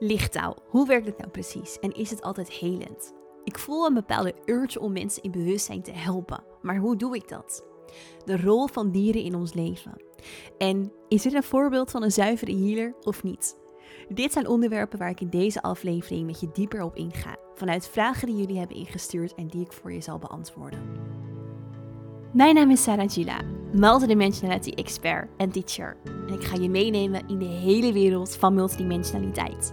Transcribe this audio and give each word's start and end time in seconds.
Lichttaal, 0.00 0.56
hoe 0.68 0.86
werkt 0.86 1.06
het 1.06 1.18
nou 1.18 1.30
precies 1.30 1.78
en 1.78 1.92
is 1.92 2.10
het 2.10 2.22
altijd 2.22 2.50
helend? 2.50 3.14
Ik 3.44 3.58
voel 3.58 3.86
een 3.86 3.94
bepaalde 3.94 4.34
urge 4.44 4.80
om 4.80 4.92
mensen 4.92 5.22
in 5.22 5.30
bewustzijn 5.30 5.82
te 5.82 5.92
helpen, 5.92 6.44
maar 6.62 6.76
hoe 6.76 6.96
doe 6.96 7.16
ik 7.16 7.28
dat? 7.28 7.64
De 8.24 8.40
rol 8.40 8.66
van 8.66 8.90
dieren 8.90 9.22
in 9.22 9.34
ons 9.34 9.54
leven. 9.54 10.02
En 10.58 10.92
is 11.08 11.22
dit 11.22 11.32
een 11.32 11.42
voorbeeld 11.42 11.90
van 11.90 12.02
een 12.02 12.12
zuivere 12.12 12.56
healer 12.56 12.94
of 13.02 13.22
niet? 13.22 13.56
Dit 14.08 14.32
zijn 14.32 14.48
onderwerpen 14.48 14.98
waar 14.98 15.10
ik 15.10 15.20
in 15.20 15.30
deze 15.30 15.62
aflevering 15.62 16.26
met 16.26 16.40
je 16.40 16.50
dieper 16.52 16.82
op 16.82 16.96
inga, 16.96 17.36
vanuit 17.54 17.88
vragen 17.88 18.26
die 18.26 18.36
jullie 18.36 18.58
hebben 18.58 18.76
ingestuurd 18.76 19.34
en 19.34 19.46
die 19.46 19.64
ik 19.64 19.72
voor 19.72 19.92
je 19.92 20.00
zal 20.00 20.18
beantwoorden. 20.18 20.80
Mijn 22.32 22.54
naam 22.54 22.70
is 22.70 22.82
Sarah 22.82 23.10
Gila, 23.10 23.40
multidimensionality 23.72 24.70
expert 24.70 25.28
en 25.36 25.50
teacher. 25.50 25.96
En 26.04 26.34
ik 26.34 26.44
ga 26.44 26.56
je 26.56 26.68
meenemen 26.68 27.28
in 27.28 27.38
de 27.38 27.44
hele 27.44 27.92
wereld 27.92 28.36
van 28.36 28.54
multidimensionaliteit. 28.54 29.72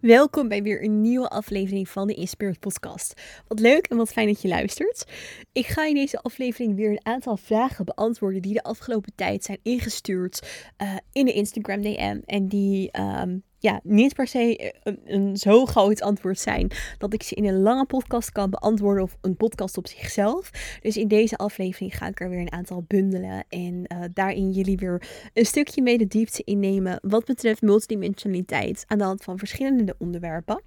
Welkom 0.00 0.48
bij 0.48 0.62
weer 0.62 0.84
een 0.84 1.00
nieuwe 1.00 1.28
aflevering 1.28 1.88
van 1.88 2.06
de 2.06 2.14
Inspirit 2.14 2.60
Podcast. 2.60 3.22
Wat 3.48 3.60
leuk 3.60 3.86
en 3.86 3.96
wat 3.96 4.12
fijn 4.12 4.26
dat 4.26 4.42
je 4.42 4.48
luistert. 4.48 5.04
Ik 5.52 5.66
ga 5.66 5.86
in 5.86 5.94
deze 5.94 6.20
aflevering 6.22 6.76
weer 6.76 6.90
een 6.90 7.06
aantal 7.06 7.36
vragen 7.36 7.84
beantwoorden 7.84 8.42
die 8.42 8.52
de 8.52 8.62
afgelopen 8.62 9.12
tijd 9.14 9.44
zijn 9.44 9.58
ingestuurd 9.62 10.66
uh, 10.82 10.96
in 11.12 11.24
de 11.24 11.32
Instagram 11.32 11.82
DM 11.82 12.20
en 12.26 12.48
die 12.48 12.98
um, 13.00 13.42
ja, 13.58 13.80
niet 13.82 14.14
per 14.14 14.26
se 14.26 14.56
eh, 14.56 14.94
een, 15.04 15.36
zo 15.36 15.66
groot 15.66 16.02
antwoord 16.02 16.38
zijn 16.38 16.70
dat 16.98 17.12
ik 17.12 17.22
ze 17.22 17.34
in 17.34 17.44
een 17.44 17.62
lange 17.62 17.84
podcast 17.84 18.32
kan 18.32 18.50
beantwoorden 18.50 19.02
of 19.02 19.16
een 19.20 19.36
podcast 19.36 19.76
op 19.76 19.86
zichzelf. 19.86 20.50
Dus 20.82 20.96
in 20.96 21.08
deze 21.08 21.36
aflevering 21.36 21.96
ga 21.96 22.06
ik 22.06 22.20
er 22.20 22.28
weer 22.28 22.40
een 22.40 22.52
aantal 22.52 22.84
bundelen 22.86 23.44
en 23.48 23.84
uh, 23.92 24.04
daarin 24.12 24.50
jullie 24.50 24.76
weer 24.76 25.30
een 25.34 25.46
stukje 25.46 25.82
mee 25.82 25.98
de 25.98 26.06
diepte 26.06 26.42
innemen 26.44 26.98
wat 27.02 27.24
betreft 27.24 27.62
multidimensionaliteit 27.62 28.84
aan 28.86 28.98
de 28.98 29.04
hand 29.04 29.22
van 29.24 29.38
verschillende 29.38 29.94
onderwerpen. 29.98 30.62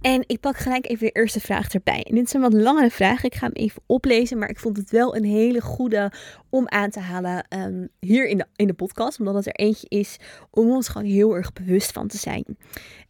En 0.00 0.24
ik 0.26 0.40
pak 0.40 0.56
gelijk 0.56 0.88
even 0.88 1.06
de 1.06 1.12
eerste 1.12 1.40
vraag 1.40 1.68
erbij. 1.68 2.02
En 2.02 2.14
dit 2.14 2.24
is 2.24 2.32
een 2.32 2.40
wat 2.40 2.52
langere 2.52 2.90
vraag. 2.90 3.24
Ik 3.24 3.34
ga 3.34 3.46
hem 3.46 3.54
even 3.54 3.82
oplezen. 3.86 4.38
Maar 4.38 4.48
ik 4.48 4.58
vond 4.58 4.76
het 4.76 4.90
wel 4.90 5.16
een 5.16 5.24
hele 5.24 5.60
goede 5.60 6.12
om 6.50 6.68
aan 6.68 6.90
te 6.90 7.00
halen 7.00 7.46
um, 7.48 7.88
hier 8.00 8.26
in 8.26 8.38
de, 8.38 8.46
in 8.56 8.66
de 8.66 8.74
podcast. 8.74 9.18
Omdat 9.18 9.34
het 9.34 9.46
er 9.46 9.54
eentje 9.54 9.88
is 9.88 10.16
om 10.50 10.70
ons 10.70 10.88
gewoon 10.88 11.08
heel 11.08 11.34
erg 11.34 11.52
bewust 11.52 11.92
van 11.92 12.08
te 12.08 12.16
zijn. 12.16 12.44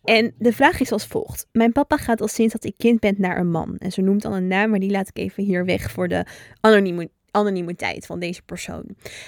En 0.05 0.35
de 0.39 0.53
vraag 0.53 0.81
is 0.81 0.93
als 0.93 1.07
volgt. 1.07 1.47
Mijn 1.53 1.73
papa 1.73 1.97
gaat 1.97 2.21
al 2.21 2.29
sinds 2.29 2.53
dat 2.53 2.65
ik 2.65 2.75
kind 2.77 3.01
ben 3.01 3.15
naar 3.19 3.39
een 3.39 3.51
man. 3.51 3.77
En 3.79 3.93
ze 3.93 4.01
noemt 4.01 4.23
dan 4.23 4.33
een 4.33 4.47
naam, 4.47 4.71
maar 4.71 4.79
die 4.79 4.91
laat 4.91 5.09
ik 5.09 5.19
even 5.19 5.45
hier 5.45 5.65
weg 5.65 5.91
voor 5.91 6.09
de 6.09 6.27
anonieme 6.61 7.11
anonimiteit 7.37 8.07
van 8.07 8.19
deze 8.19 8.43
persoon. 8.43 8.85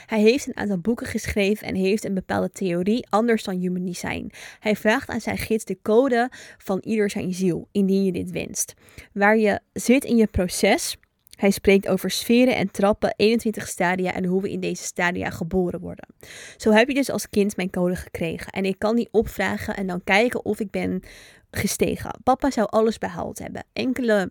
Hij 0.06 0.20
heeft 0.20 0.46
een 0.46 0.56
aantal 0.56 0.78
boeken 0.78 1.06
geschreven 1.06 1.66
en 1.66 1.74
heeft 1.74 2.04
een 2.04 2.14
bepaalde 2.14 2.50
theorie 2.50 3.06
anders 3.10 3.44
dan 3.44 3.58
human 3.58 3.84
design. 3.84 4.30
Hij 4.60 4.76
vraagt 4.76 5.08
aan 5.08 5.20
zijn 5.20 5.38
gids 5.38 5.64
de 5.64 5.78
code 5.82 6.30
van 6.58 6.78
ieder 6.84 7.10
zijn 7.10 7.34
ziel, 7.34 7.68
indien 7.72 8.04
je 8.04 8.12
dit 8.12 8.30
wenst. 8.30 8.74
Waar 9.12 9.38
je 9.38 9.60
zit 9.72 10.04
in 10.04 10.16
je 10.16 10.26
proces. 10.26 10.96
Hij 11.36 11.50
spreekt 11.50 11.88
over 11.88 12.10
sferen 12.10 12.56
en 12.56 12.70
trappen, 12.70 13.14
21 13.16 13.68
stadia 13.68 14.14
en 14.14 14.24
hoe 14.24 14.42
we 14.42 14.50
in 14.50 14.60
deze 14.60 14.82
stadia 14.82 15.30
geboren 15.30 15.80
worden. 15.80 16.08
Zo 16.56 16.70
heb 16.70 16.88
je 16.88 16.94
dus 16.94 17.10
als 17.10 17.28
kind 17.28 17.56
mijn 17.56 17.70
code 17.70 17.96
gekregen 17.96 18.52
en 18.52 18.64
ik 18.64 18.78
kan 18.78 18.96
die 18.96 19.08
opvragen 19.10 19.76
en 19.76 19.86
dan 19.86 20.04
kijken 20.04 20.44
of 20.44 20.60
ik 20.60 20.70
ben 20.70 21.02
gestegen. 21.50 22.20
Papa 22.22 22.50
zou 22.50 22.66
alles 22.70 22.98
behaald 22.98 23.38
hebben. 23.38 23.64
Enkele 23.72 24.30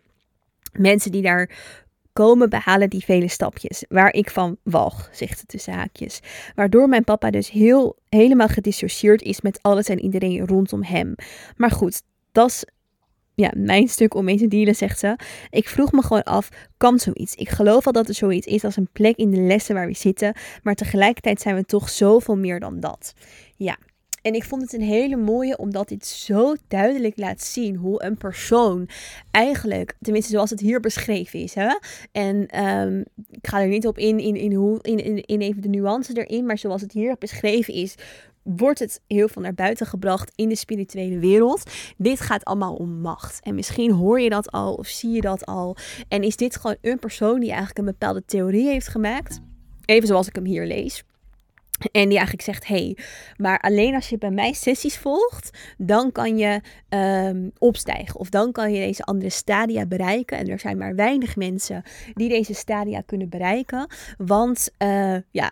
mensen 0.71 1.11
die 1.11 1.21
daar 1.21 1.49
komen 2.17 2.49
behalen 2.49 2.89
die 2.89 3.03
vele 3.03 3.27
stapjes. 3.27 3.83
Waar 3.89 4.13
ik 4.13 4.29
van 4.29 4.57
walg, 4.63 5.09
zegt 5.11 5.39
het 5.39 5.47
tussen 5.47 5.73
haakjes. 5.73 6.19
Waardoor 6.55 6.89
mijn 6.89 7.03
papa 7.03 7.29
dus 7.29 7.49
heel, 7.49 7.95
helemaal 8.09 8.47
gedissocieerd 8.47 9.21
is 9.21 9.41
met 9.41 9.59
alles 9.61 9.87
en 9.87 9.99
iedereen 9.99 10.47
rondom 10.47 10.83
hem. 10.83 11.15
Maar 11.57 11.71
goed, 11.71 12.01
dat 12.31 12.49
is 12.49 12.65
ja, 13.35 13.51
mijn 13.55 13.87
stuk 13.87 14.13
om 14.13 14.23
mee 14.23 14.37
te 14.37 14.47
dealen, 14.47 14.75
zegt 14.75 14.99
ze. 14.99 15.15
Ik 15.49 15.69
vroeg 15.69 15.91
me 15.91 16.01
gewoon 16.01 16.23
af, 16.23 16.49
kan 16.77 16.99
zoiets? 16.99 17.35
Ik 17.35 17.49
geloof 17.49 17.85
al 17.85 17.91
dat 17.91 18.07
er 18.07 18.13
zoiets 18.13 18.47
is 18.47 18.63
als 18.63 18.75
een 18.75 18.89
plek 18.91 19.15
in 19.15 19.31
de 19.31 19.41
lessen 19.41 19.75
waar 19.75 19.87
we 19.87 19.93
zitten, 19.93 20.35
maar 20.63 20.75
tegelijkertijd 20.75 21.41
zijn 21.41 21.55
we 21.55 21.65
toch 21.65 21.89
zoveel 21.89 22.37
meer 22.37 22.59
dan 22.59 22.79
dat. 22.79 23.13
Ja, 23.55 23.77
en 24.27 24.33
ik 24.33 24.43
vond 24.43 24.61
het 24.61 24.73
een 24.73 24.81
hele 24.81 25.15
mooie, 25.15 25.57
omdat 25.57 25.87
dit 25.87 26.05
zo 26.05 26.55
duidelijk 26.67 27.17
laat 27.17 27.41
zien 27.41 27.75
hoe 27.75 28.03
een 28.03 28.17
persoon 28.17 28.89
eigenlijk, 29.31 29.95
tenminste 30.01 30.31
zoals 30.31 30.49
het 30.49 30.59
hier 30.59 30.79
beschreven 30.79 31.39
is. 31.39 31.53
Hè? 31.53 31.77
En 32.11 32.65
um, 32.65 33.05
ik 33.31 33.47
ga 33.47 33.61
er 33.61 33.67
niet 33.67 33.87
op 33.87 33.97
in, 33.97 34.19
in, 34.19 34.35
in, 34.35 34.53
hoe, 34.53 34.79
in, 34.81 34.97
in, 34.97 35.23
in 35.25 35.41
even 35.41 35.61
de 35.61 35.67
nuances 35.67 36.15
erin, 36.15 36.45
maar 36.45 36.57
zoals 36.57 36.81
het 36.81 36.91
hier 36.91 37.15
beschreven 37.19 37.73
is, 37.73 37.95
wordt 38.43 38.79
het 38.79 39.01
heel 39.07 39.27
veel 39.27 39.41
naar 39.41 39.53
buiten 39.53 39.85
gebracht 39.85 40.31
in 40.35 40.49
de 40.49 40.55
spirituele 40.55 41.19
wereld. 41.19 41.71
Dit 41.97 42.19
gaat 42.19 42.43
allemaal 42.43 42.75
om 42.75 42.89
macht. 42.89 43.39
En 43.43 43.55
misschien 43.55 43.91
hoor 43.91 44.19
je 44.19 44.29
dat 44.29 44.51
al 44.51 44.73
of 44.73 44.87
zie 44.87 45.11
je 45.11 45.21
dat 45.21 45.45
al. 45.45 45.75
En 46.07 46.23
is 46.23 46.35
dit 46.35 46.55
gewoon 46.55 46.77
een 46.81 46.99
persoon 46.99 47.39
die 47.39 47.49
eigenlijk 47.49 47.79
een 47.79 47.85
bepaalde 47.85 48.23
theorie 48.25 48.67
heeft 48.67 48.87
gemaakt? 48.87 49.39
Even 49.85 50.07
zoals 50.07 50.27
ik 50.27 50.35
hem 50.35 50.45
hier 50.45 50.65
lees. 50.65 51.03
En 51.91 52.07
die 52.07 52.17
eigenlijk 52.17 52.41
zegt: 52.41 52.67
hey, 52.67 52.97
maar 53.37 53.59
alleen 53.59 53.95
als 53.95 54.09
je 54.09 54.17
bij 54.17 54.31
mij 54.31 54.53
sessies 54.53 54.97
volgt, 54.97 55.57
dan 55.77 56.11
kan 56.11 56.37
je 56.37 56.61
um, 56.89 57.51
opstijgen. 57.57 58.19
Of 58.19 58.29
dan 58.29 58.51
kan 58.51 58.73
je 58.73 58.79
deze 58.79 59.03
andere 59.03 59.29
stadia 59.29 59.85
bereiken. 59.85 60.37
En 60.37 60.47
er 60.47 60.59
zijn 60.59 60.77
maar 60.77 60.95
weinig 60.95 61.35
mensen 61.35 61.83
die 62.13 62.29
deze 62.29 62.53
stadia 62.53 63.01
kunnen 63.01 63.29
bereiken. 63.29 63.87
Want 64.17 64.69
uh, 64.83 65.15
ja, 65.31 65.51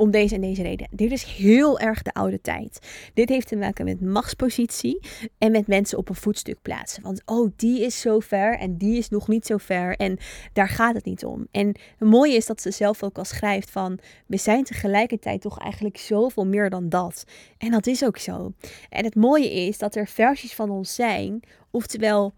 om 0.00 0.10
deze 0.10 0.34
en 0.34 0.40
deze 0.40 0.62
reden. 0.62 0.88
Dit 0.90 1.12
is 1.12 1.22
heel 1.22 1.78
erg 1.78 2.02
de 2.02 2.12
oude 2.12 2.40
tijd. 2.40 2.78
Dit 3.14 3.28
heeft 3.28 3.48
te 3.48 3.56
maken 3.56 3.84
met 3.84 4.00
machtspositie 4.00 5.00
en 5.38 5.52
met 5.52 5.66
mensen 5.66 5.98
op 5.98 6.08
een 6.08 6.14
voetstuk 6.14 6.62
plaatsen. 6.62 7.02
Want 7.02 7.22
oh, 7.24 7.50
die 7.56 7.84
is 7.84 8.00
zo 8.00 8.18
ver 8.18 8.58
en 8.58 8.76
die 8.76 8.98
is 8.98 9.08
nog 9.08 9.28
niet 9.28 9.46
zo 9.46 9.56
ver 9.56 9.96
en 9.96 10.18
daar 10.52 10.68
gaat 10.68 10.94
het 10.94 11.04
niet 11.04 11.24
om. 11.24 11.46
En 11.50 11.66
het 11.98 12.08
mooie 12.08 12.34
is 12.34 12.46
dat 12.46 12.60
ze 12.60 12.70
zelf 12.70 13.02
ook 13.02 13.18
al 13.18 13.24
schrijft 13.24 13.70
van 13.70 13.98
we 14.26 14.36
zijn 14.36 14.64
tegelijkertijd 14.64 15.40
toch 15.40 15.58
eigenlijk 15.58 15.96
zoveel 15.96 16.46
meer 16.46 16.70
dan 16.70 16.88
dat. 16.88 17.24
En 17.58 17.70
dat 17.70 17.86
is 17.86 18.04
ook 18.04 18.18
zo. 18.18 18.52
En 18.88 19.04
het 19.04 19.14
mooie 19.14 19.52
is 19.52 19.78
dat 19.78 19.94
er 19.94 20.06
versies 20.06 20.54
van 20.54 20.70
ons 20.70 20.94
zijn, 20.94 21.42
oftewel 21.70 22.32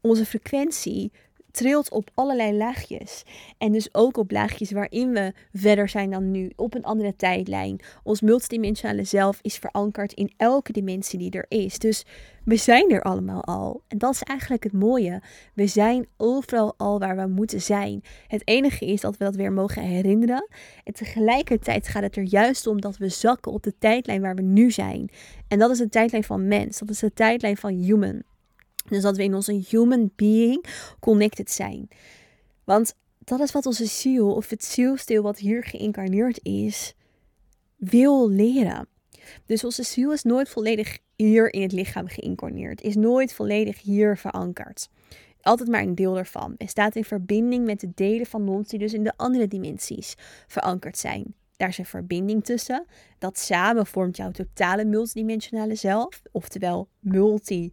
onze 0.00 0.24
frequentie 0.24 1.12
trilt 1.54 1.90
op 1.90 2.10
allerlei 2.14 2.56
laagjes. 2.56 3.22
En 3.58 3.72
dus 3.72 3.94
ook 3.94 4.16
op 4.16 4.30
laagjes 4.30 4.70
waarin 4.70 5.12
we 5.12 5.32
verder 5.52 5.88
zijn 5.88 6.10
dan 6.10 6.30
nu, 6.30 6.52
op 6.56 6.74
een 6.74 6.84
andere 6.84 7.16
tijdlijn. 7.16 7.80
Ons 8.02 8.20
multidimensionale 8.20 9.04
zelf 9.04 9.38
is 9.42 9.56
verankerd 9.56 10.12
in 10.12 10.32
elke 10.36 10.72
dimensie 10.72 11.18
die 11.18 11.30
er 11.30 11.46
is. 11.48 11.78
Dus 11.78 12.04
we 12.44 12.56
zijn 12.56 12.90
er 12.90 13.02
allemaal 13.02 13.44
al. 13.44 13.82
En 13.88 13.98
dat 13.98 14.14
is 14.14 14.22
eigenlijk 14.22 14.64
het 14.64 14.72
mooie. 14.72 15.22
We 15.54 15.66
zijn 15.66 16.06
overal 16.16 16.74
al 16.76 16.98
waar 16.98 17.16
we 17.16 17.26
moeten 17.26 17.62
zijn. 17.62 18.02
Het 18.28 18.42
enige 18.44 18.86
is 18.86 19.00
dat 19.00 19.16
we 19.16 19.24
dat 19.24 19.36
weer 19.36 19.52
mogen 19.52 19.82
herinneren. 19.82 20.48
En 20.84 20.92
tegelijkertijd 20.92 21.88
gaat 21.88 22.02
het 22.02 22.16
er 22.16 22.22
juist 22.22 22.66
om 22.66 22.80
dat 22.80 22.96
we 22.96 23.08
zakken 23.08 23.52
op 23.52 23.62
de 23.62 23.74
tijdlijn 23.78 24.20
waar 24.20 24.34
we 24.34 24.42
nu 24.42 24.70
zijn. 24.70 25.10
En 25.48 25.58
dat 25.58 25.70
is 25.70 25.78
de 25.78 25.88
tijdlijn 25.88 26.24
van 26.24 26.48
mens. 26.48 26.78
Dat 26.78 26.90
is 26.90 26.98
de 26.98 27.12
tijdlijn 27.12 27.56
van 27.56 27.74
human. 27.74 28.22
Dus 28.88 29.02
dat 29.02 29.16
we 29.16 29.22
in 29.22 29.34
onze 29.34 29.64
human 29.68 30.10
being 30.16 30.64
connected 31.00 31.50
zijn. 31.50 31.88
Want 32.64 32.94
dat 33.18 33.40
is 33.40 33.52
wat 33.52 33.66
onze 33.66 33.86
ziel, 33.86 34.34
of 34.34 34.48
het 34.48 34.64
zielstil 34.64 35.22
wat 35.22 35.38
hier 35.38 35.64
geïncarneerd 35.64 36.40
is, 36.42 36.94
wil 37.76 38.30
leren. 38.30 38.88
Dus 39.46 39.64
onze 39.64 39.82
ziel 39.82 40.12
is 40.12 40.22
nooit 40.22 40.48
volledig 40.48 40.98
hier 41.16 41.52
in 41.52 41.62
het 41.62 41.72
lichaam 41.72 42.08
geïncarneerd, 42.08 42.82
is 42.82 42.94
nooit 42.94 43.32
volledig 43.32 43.82
hier 43.82 44.16
verankerd. 44.16 44.88
Altijd 45.40 45.68
maar 45.68 45.82
een 45.82 45.94
deel 45.94 46.18
ervan. 46.18 46.54
En 46.56 46.68
staat 46.68 46.96
in 46.96 47.04
verbinding 47.04 47.64
met 47.64 47.80
de 47.80 47.90
delen 47.94 48.26
van 48.26 48.48
ons 48.48 48.68
die 48.68 48.78
dus 48.78 48.92
in 48.92 49.04
de 49.04 49.16
andere 49.16 49.48
dimensies 49.48 50.14
verankerd 50.46 50.98
zijn. 50.98 51.34
Daar 51.56 51.68
is 51.68 51.78
een 51.78 51.86
verbinding 51.86 52.44
tussen. 52.44 52.86
Dat 53.18 53.38
samen 53.38 53.86
vormt 53.86 54.16
jouw 54.16 54.30
totale 54.30 54.84
multidimensionale 54.84 55.74
zelf, 55.74 56.22
oftewel 56.32 56.88
multi 57.00 57.72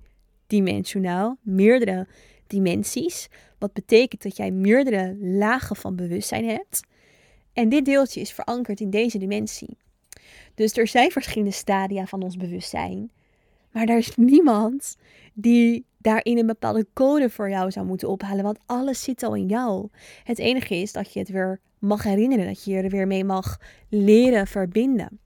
dimensionaal, 0.51 1.38
meerdere 1.42 2.07
dimensies. 2.48 3.27
Wat 3.59 3.74
betekent 3.74 4.21
dat 4.24 4.38
jij 4.38 4.51
meerdere 4.51 5.18
lagen 5.19 5.75
van 5.75 5.95
bewustzijn 5.95 6.45
hebt. 6.45 6.81
En 7.53 7.69
dit 7.69 7.86
deeltje 7.86 8.21
is 8.21 8.31
verankerd 8.31 8.80
in 8.80 8.89
deze 8.89 9.18
dimensie. 9.18 9.77
Dus 10.56 10.77
er 10.77 10.88
zijn 10.88 11.12
verschillende 11.12 11.53
stadia 11.53 12.06
van 12.06 12.24
ons 12.24 12.38
bewustzijn. 12.38 13.12
Maar 13.71 13.88
er 13.88 13.98
is 13.98 14.15
niemand 14.15 14.98
die 15.33 15.86
daarin 15.98 16.38
een 16.38 16.45
bepaalde 16.45 16.88
code 16.94 17.30
voor 17.30 17.50
jou 17.50 17.71
zou 17.71 17.86
moeten 17.86 18.09
ophalen, 18.09 18.44
want 18.44 18.59
alles 18.65 19.03
zit 19.03 19.24
al 19.24 19.36
in 19.36 19.48
jou. 19.48 19.88
Het 20.24 20.39
enige 20.39 20.75
is 20.75 20.92
dat 20.92 21.13
je 21.13 21.19
het 21.19 21.30
weer 21.30 21.59
mag 21.80 22.03
herinneren, 22.03 22.45
dat 22.45 22.63
je 22.63 22.75
er 22.75 22.89
weer 22.89 23.07
mee 23.07 23.24
mag 23.24 23.59
leren 23.89 24.48
verbinden. 24.48 25.19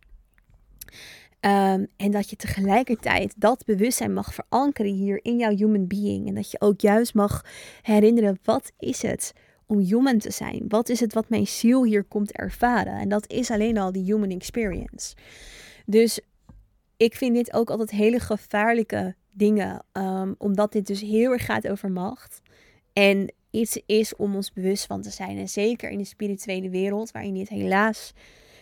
Ehm, 1.45 1.85
en 1.97 2.11
dat 2.11 2.29
je 2.29 2.35
tegelijkertijd 2.35 3.33
dat 3.37 3.65
bewustzijn 3.65 4.13
mag 4.13 4.33
verankeren 4.33 4.91
hier 4.91 5.19
in 5.23 5.37
jouw 5.37 5.55
human 5.55 5.87
being. 5.87 6.27
En 6.27 6.35
dat 6.35 6.51
je 6.51 6.61
ook 6.61 6.81
juist 6.81 7.13
mag 7.13 7.45
herinneren, 7.81 8.39
wat 8.43 8.71
is 8.79 9.01
het 9.01 9.33
om 9.65 9.79
human 9.79 10.17
te 10.17 10.31
zijn? 10.31 10.65
Wat 10.67 10.89
is 10.89 10.99
het 10.99 11.13
wat 11.13 11.29
mijn 11.29 11.47
ziel 11.47 11.83
hier 11.83 12.03
komt 12.03 12.31
ervaren? 12.31 12.93
En 12.93 13.09
dat 13.09 13.31
is 13.31 13.51
alleen 13.51 13.77
al 13.77 13.91
die 13.91 14.03
human 14.03 14.29
experience. 14.29 15.15
Dus 15.85 16.19
ik 16.97 17.15
vind 17.15 17.35
dit 17.35 17.53
ook 17.53 17.69
altijd 17.69 17.91
hele 17.91 18.19
gevaarlijke 18.19 19.15
dingen, 19.31 19.85
ehm, 19.91 20.33
omdat 20.37 20.71
dit 20.71 20.87
dus 20.87 21.01
heel 21.01 21.31
erg 21.31 21.45
gaat 21.45 21.67
over 21.67 21.91
macht. 21.91 22.41
En 22.93 23.33
iets 23.51 23.81
is 23.85 24.15
om 24.15 24.35
ons 24.35 24.53
bewust 24.53 24.85
van 24.85 25.01
te 25.01 25.09
zijn. 25.09 25.37
En 25.37 25.49
zeker 25.49 25.89
in 25.89 25.97
de 25.97 26.03
spirituele 26.03 26.69
wereld, 26.69 27.11
waarin 27.11 27.33
dit 27.33 27.49
helaas 27.49 28.13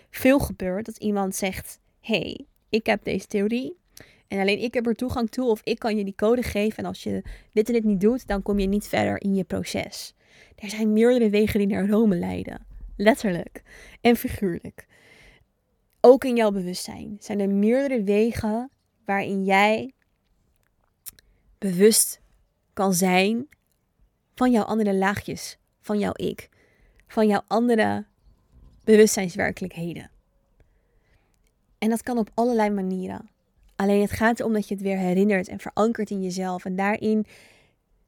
veel 0.10 0.40
gebeurt, 0.40 0.86
dat 0.86 0.98
iemand 0.98 1.36
zegt: 1.36 1.80
hey, 2.00 2.46
ik 2.74 2.86
heb 2.86 3.04
deze 3.04 3.28
theorie. 3.28 3.78
En 4.28 4.40
alleen 4.40 4.60
ik 4.60 4.74
heb 4.74 4.88
er 4.88 4.96
toegang 4.96 5.30
toe 5.30 5.50
of 5.50 5.62
ik 5.64 5.80
kan 5.80 5.98
je 5.98 6.04
die 6.04 6.16
code 6.16 6.44
geven. 6.44 6.78
En 6.78 6.86
als 6.86 7.04
je 7.04 7.24
dit 7.52 7.68
en 7.68 7.74
dit 7.74 7.84
niet 7.84 8.02
doet, 8.02 8.28
dan 8.28 8.42
kom 8.42 8.60
je 8.60 8.68
niet 8.68 8.88
verder 8.88 9.22
in 9.22 9.36
je 9.36 9.44
proces. 9.44 10.14
Er 10.56 10.70
zijn 10.70 10.94
meerdere 10.94 11.30
wegen 11.30 11.60
die 11.60 11.68
naar 11.68 11.90
Rome 11.90 12.16
leiden. 12.16 12.66
Letterlijk 12.98 13.64
en 14.02 14.16
figuurlijk. 14.16 14.88
Ook 16.02 16.24
in 16.24 16.36
jouw 16.36 16.52
bewustzijn 16.52 17.18
zijn 17.20 17.40
er 17.40 17.50
meerdere 17.50 18.04
wegen 18.04 18.70
waarin 19.06 19.44
jij 19.44 19.94
bewust 21.58 22.22
kan 22.74 22.94
zijn 22.94 23.48
van 24.36 24.52
jouw 24.52 24.64
andere 24.64 24.94
laagjes, 24.94 25.58
van 25.82 26.00
jouw 26.00 26.14
ik, 26.16 26.50
van 27.08 27.28
jouw 27.28 27.42
andere 27.48 28.06
bewustzijnswerkelijkheden. 28.84 30.12
En 31.84 31.90
dat 31.90 32.04
kan 32.04 32.18
op 32.18 32.30
allerlei 32.34 32.70
manieren. 32.70 33.30
Alleen 33.76 34.02
het 34.02 34.12
gaat 34.12 34.40
erom 34.40 34.54
dat 34.54 34.68
je 34.68 34.74
het 34.74 34.84
weer 34.84 34.98
herinnert 34.98 35.48
en 35.48 35.60
verankert 35.60 36.10
in 36.10 36.22
jezelf. 36.22 36.66
En 36.66 36.76
daarin 36.76 37.26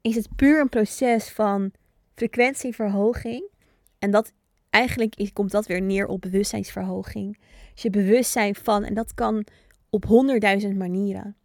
is 0.02 0.16
het 0.16 0.36
puur 0.36 0.60
een 0.60 0.70
proces 0.70 1.30
van 1.30 1.72
frequentieverhoging. 2.14 3.50
En 4.00 4.12
dat 4.12 4.32
eigenlijk 4.70 5.30
komt 5.34 5.52
dat 5.52 5.66
weer 5.66 5.82
neer 5.82 6.08
op 6.08 6.22
bewustzijnsverhoging. 6.22 7.38
Dus 7.74 7.82
je 7.82 7.90
bewustzijn 7.90 8.56
van, 8.56 8.84
en 8.84 8.94
dat 8.94 9.14
kan 9.14 9.46
op 9.90 10.06
honderdduizend 10.06 10.78
manieren. 10.78 11.36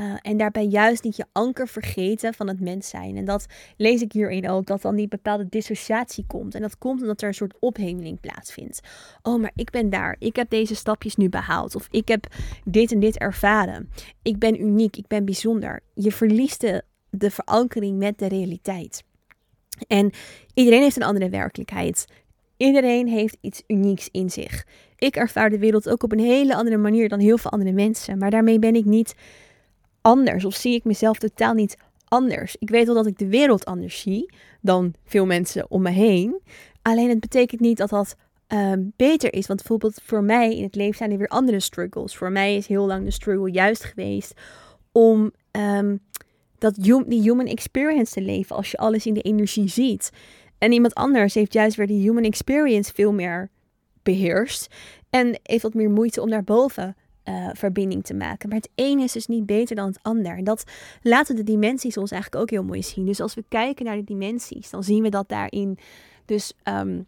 Uh, 0.00 0.14
en 0.22 0.36
daarbij 0.36 0.64
juist 0.64 1.02
niet 1.02 1.16
je 1.16 1.24
anker 1.32 1.68
vergeten 1.68 2.34
van 2.34 2.48
het 2.48 2.60
mens 2.60 2.88
zijn. 2.88 3.16
En 3.16 3.24
dat 3.24 3.46
lees 3.76 4.02
ik 4.02 4.12
hierin 4.12 4.48
ook, 4.48 4.66
dat 4.66 4.82
dan 4.82 4.96
die 4.96 5.08
bepaalde 5.08 5.48
dissociatie 5.48 6.24
komt. 6.26 6.54
En 6.54 6.60
dat 6.60 6.78
komt 6.78 7.00
omdat 7.00 7.22
er 7.22 7.28
een 7.28 7.34
soort 7.34 7.54
ophemeling 7.58 8.20
plaatsvindt. 8.20 8.80
Oh, 9.22 9.40
maar 9.40 9.50
ik 9.54 9.70
ben 9.70 9.90
daar. 9.90 10.16
Ik 10.18 10.36
heb 10.36 10.50
deze 10.50 10.74
stapjes 10.74 11.16
nu 11.16 11.28
behaald. 11.28 11.74
Of 11.74 11.88
ik 11.90 12.08
heb 12.08 12.26
dit 12.64 12.92
en 12.92 13.00
dit 13.00 13.18
ervaren. 13.18 13.88
Ik 14.22 14.38
ben 14.38 14.62
uniek. 14.62 14.96
Ik 14.96 15.06
ben 15.06 15.24
bijzonder. 15.24 15.80
Je 15.94 16.12
verliest 16.12 16.60
de, 16.60 16.82
de 17.10 17.30
verankering 17.30 17.98
met 17.98 18.18
de 18.18 18.26
realiteit. 18.26 19.04
En 19.86 20.10
iedereen 20.54 20.82
heeft 20.82 20.96
een 20.96 21.02
andere 21.02 21.28
werkelijkheid. 21.28 22.06
Iedereen 22.56 23.08
heeft 23.08 23.36
iets 23.40 23.62
unieks 23.66 24.08
in 24.10 24.30
zich. 24.30 24.66
Ik 24.96 25.16
ervaar 25.16 25.50
de 25.50 25.58
wereld 25.58 25.88
ook 25.88 26.02
op 26.02 26.12
een 26.12 26.18
hele 26.18 26.54
andere 26.54 26.76
manier 26.76 27.08
dan 27.08 27.20
heel 27.20 27.38
veel 27.38 27.50
andere 27.50 27.72
mensen. 27.72 28.18
Maar 28.18 28.30
daarmee 28.30 28.58
ben 28.58 28.74
ik 28.74 28.84
niet 28.84 29.14
anders 30.00 30.44
of 30.44 30.54
zie 30.54 30.74
ik 30.74 30.84
mezelf 30.84 31.18
totaal 31.18 31.54
niet 31.54 31.76
anders. 32.08 32.56
Ik 32.58 32.70
weet 32.70 32.86
wel 32.86 32.94
dat 32.94 33.06
ik 33.06 33.18
de 33.18 33.28
wereld 33.28 33.64
anders 33.64 34.00
zie 34.00 34.32
dan 34.60 34.94
veel 35.04 35.26
mensen 35.26 35.70
om 35.70 35.82
me 35.82 35.90
heen. 35.90 36.40
Alleen 36.82 37.08
het 37.08 37.20
betekent 37.20 37.60
niet 37.60 37.76
dat 37.76 37.88
dat 37.88 38.16
ehm, 38.46 38.82
beter 38.96 39.32
is. 39.32 39.46
Want 39.46 39.58
bijvoorbeeld 39.58 40.00
voor 40.04 40.22
mij 40.22 40.56
in 40.56 40.62
het 40.62 40.74
leven 40.74 40.96
zijn 40.96 41.10
er 41.10 41.18
weer 41.18 41.28
andere 41.28 41.60
struggles. 41.60 42.16
Voor 42.16 42.32
mij 42.32 42.56
is 42.56 42.66
heel 42.66 42.86
lang 42.86 43.04
de 43.04 43.10
struggle 43.10 43.50
juist 43.50 43.84
geweest 43.84 44.34
om 44.92 45.32
um, 45.52 46.00
dat 46.58 46.74
die 47.06 47.22
human 47.22 47.46
experience 47.46 48.12
te 48.12 48.20
leven 48.20 48.56
als 48.56 48.70
je 48.70 48.76
alles 48.76 49.06
in 49.06 49.14
de 49.14 49.22
energie 49.22 49.68
ziet. 49.68 50.10
En 50.58 50.72
iemand 50.72 50.94
anders 50.94 51.34
heeft 51.34 51.52
juist 51.52 51.76
weer 51.76 51.86
die 51.86 52.00
human 52.00 52.24
experience 52.24 52.92
veel 52.94 53.12
meer 53.12 53.50
beheerst. 54.02 54.74
En 55.10 55.38
heeft 55.42 55.62
wat 55.62 55.74
meer 55.74 55.90
moeite 55.90 56.20
om 56.20 56.28
naar 56.28 56.44
boven 56.44 56.96
uh, 57.30 57.48
verbinding 57.52 58.04
te 58.04 58.14
maken. 58.14 58.48
Maar 58.48 58.58
het 58.58 58.70
ene 58.74 59.02
is 59.02 59.12
dus 59.12 59.26
niet 59.26 59.46
beter 59.46 59.76
dan 59.76 59.86
het 59.86 59.98
ander. 60.02 60.36
En 60.36 60.44
dat 60.44 60.64
laten 61.02 61.36
de 61.36 61.42
dimensies 61.42 61.96
ons 61.96 62.10
eigenlijk 62.10 62.42
ook 62.42 62.50
heel 62.50 62.64
mooi 62.64 62.82
zien. 62.82 63.06
Dus 63.06 63.20
als 63.20 63.34
we 63.34 63.44
kijken 63.48 63.84
naar 63.84 63.96
de 63.96 64.04
dimensies, 64.04 64.70
dan 64.70 64.84
zien 64.84 65.02
we 65.02 65.08
dat 65.08 65.28
daarin 65.28 65.78
dus, 66.24 66.52
um, 66.64 67.06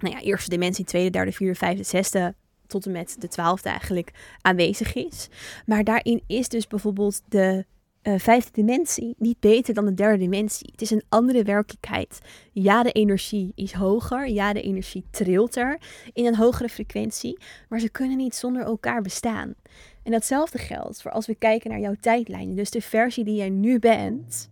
nou 0.00 0.14
ja, 0.14 0.20
eerste 0.20 0.50
dimensie, 0.50 0.84
tweede, 0.84 1.10
derde, 1.10 1.32
vierde, 1.32 1.58
vijfde, 1.58 1.82
zesde, 1.82 2.34
tot 2.66 2.86
en 2.86 2.92
met 2.92 3.16
de 3.18 3.28
twaalfde 3.28 3.68
eigenlijk 3.68 4.10
aanwezig 4.40 4.94
is. 4.94 5.28
Maar 5.66 5.84
daarin 5.84 6.22
is 6.26 6.48
dus 6.48 6.66
bijvoorbeeld 6.66 7.22
de 7.28 7.64
uh, 8.02 8.14
vijfde 8.18 8.50
dimensie 8.52 9.14
niet 9.18 9.40
beter 9.40 9.74
dan 9.74 9.84
de 9.84 9.94
derde 9.94 10.18
dimensie. 10.18 10.68
Het 10.72 10.82
is 10.82 10.90
een 10.90 11.02
andere 11.08 11.42
werkelijkheid. 11.42 12.18
Ja, 12.52 12.82
de 12.82 12.92
energie 12.92 13.52
is 13.54 13.72
hoger. 13.72 14.28
Ja, 14.28 14.52
de 14.52 14.62
energie 14.62 15.04
trilt 15.10 15.56
er 15.56 15.78
in 16.12 16.26
een 16.26 16.36
hogere 16.36 16.68
frequentie. 16.68 17.38
Maar 17.68 17.80
ze 17.80 17.90
kunnen 17.90 18.16
niet 18.16 18.34
zonder 18.34 18.62
elkaar 18.62 19.02
bestaan. 19.02 19.54
En 20.02 20.12
datzelfde 20.12 20.58
geldt 20.58 21.02
voor 21.02 21.10
als 21.10 21.26
we 21.26 21.34
kijken 21.34 21.70
naar 21.70 21.80
jouw 21.80 21.96
tijdlijn. 22.00 22.54
Dus 22.54 22.70
de 22.70 22.80
versie 22.80 23.24
die 23.24 23.36
jij 23.36 23.50
nu 23.50 23.78
bent. 23.78 24.50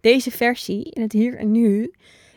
Deze 0.00 0.30
versie 0.30 0.90
in 0.90 1.02
het 1.02 1.12
hier 1.12 1.38
en 1.38 1.50
nu 1.50 1.92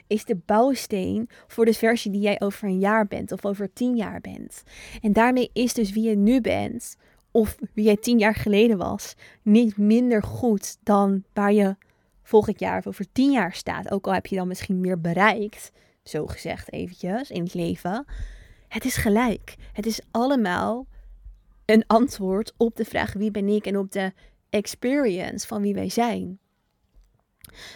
is 0.08 0.26
de 0.26 0.36
bouwsteen 0.46 1.30
voor 1.48 1.66
de 1.66 1.74
versie 1.74 2.12
die 2.12 2.22
jij 2.22 2.42
over 2.42 2.68
een 2.68 2.80
jaar 2.80 3.08
bent 3.08 3.32
of 3.32 3.46
over 3.46 3.74
tien 3.74 3.96
jaar 3.96 4.22
bent. 4.22 4.64
En 5.02 5.14
daarmee 5.14 5.50
is 5.54 5.74
dus 5.74 5.92
wie 5.92 6.10
je 6.10 6.16
nu 6.16 6.42
bent 6.42 6.96
of 7.34 7.58
wie 7.74 7.86
jij 7.86 7.98
tien 7.98 8.20
jaar 8.20 8.36
geleden 8.36 8.78
was, 8.78 9.16
niet 9.42 9.78
minder 9.78 10.24
goed 10.24 10.78
dan 10.84 11.24
waar 11.34 11.54
je 11.54 11.76
volgend 12.24 12.60
jaar 12.60 12.78
of 12.78 12.88
over 12.88 13.06
tien 13.12 13.32
jaar 13.32 13.54
staat. 13.54 13.92
Ook 13.92 14.08
al 14.08 14.14
heb 14.14 14.26
je 14.26 14.36
dan 14.36 14.48
misschien 14.48 14.80
meer 14.80 15.02
bereikt, 15.02 15.72
zo 16.04 16.28
gezegd 16.28 16.72
eventjes, 16.72 17.32
in 17.32 17.44
het 17.44 17.54
leven. 17.54 18.06
Het 18.68 18.86
is 18.86 18.96
gelijk. 18.96 19.56
Het 19.74 19.86
is 19.86 20.02
allemaal 20.12 20.88
een 21.66 21.84
antwoord 21.88 22.54
op 22.58 22.76
de 22.76 22.86
vraag 22.86 23.14
wie 23.14 23.32
ben 23.32 23.48
ik 23.48 23.66
en 23.66 23.78
op 23.78 23.92
de 23.92 24.14
experience 24.50 25.48
van 25.48 25.62
wie 25.62 25.74
wij 25.74 25.90
zijn. 25.90 26.40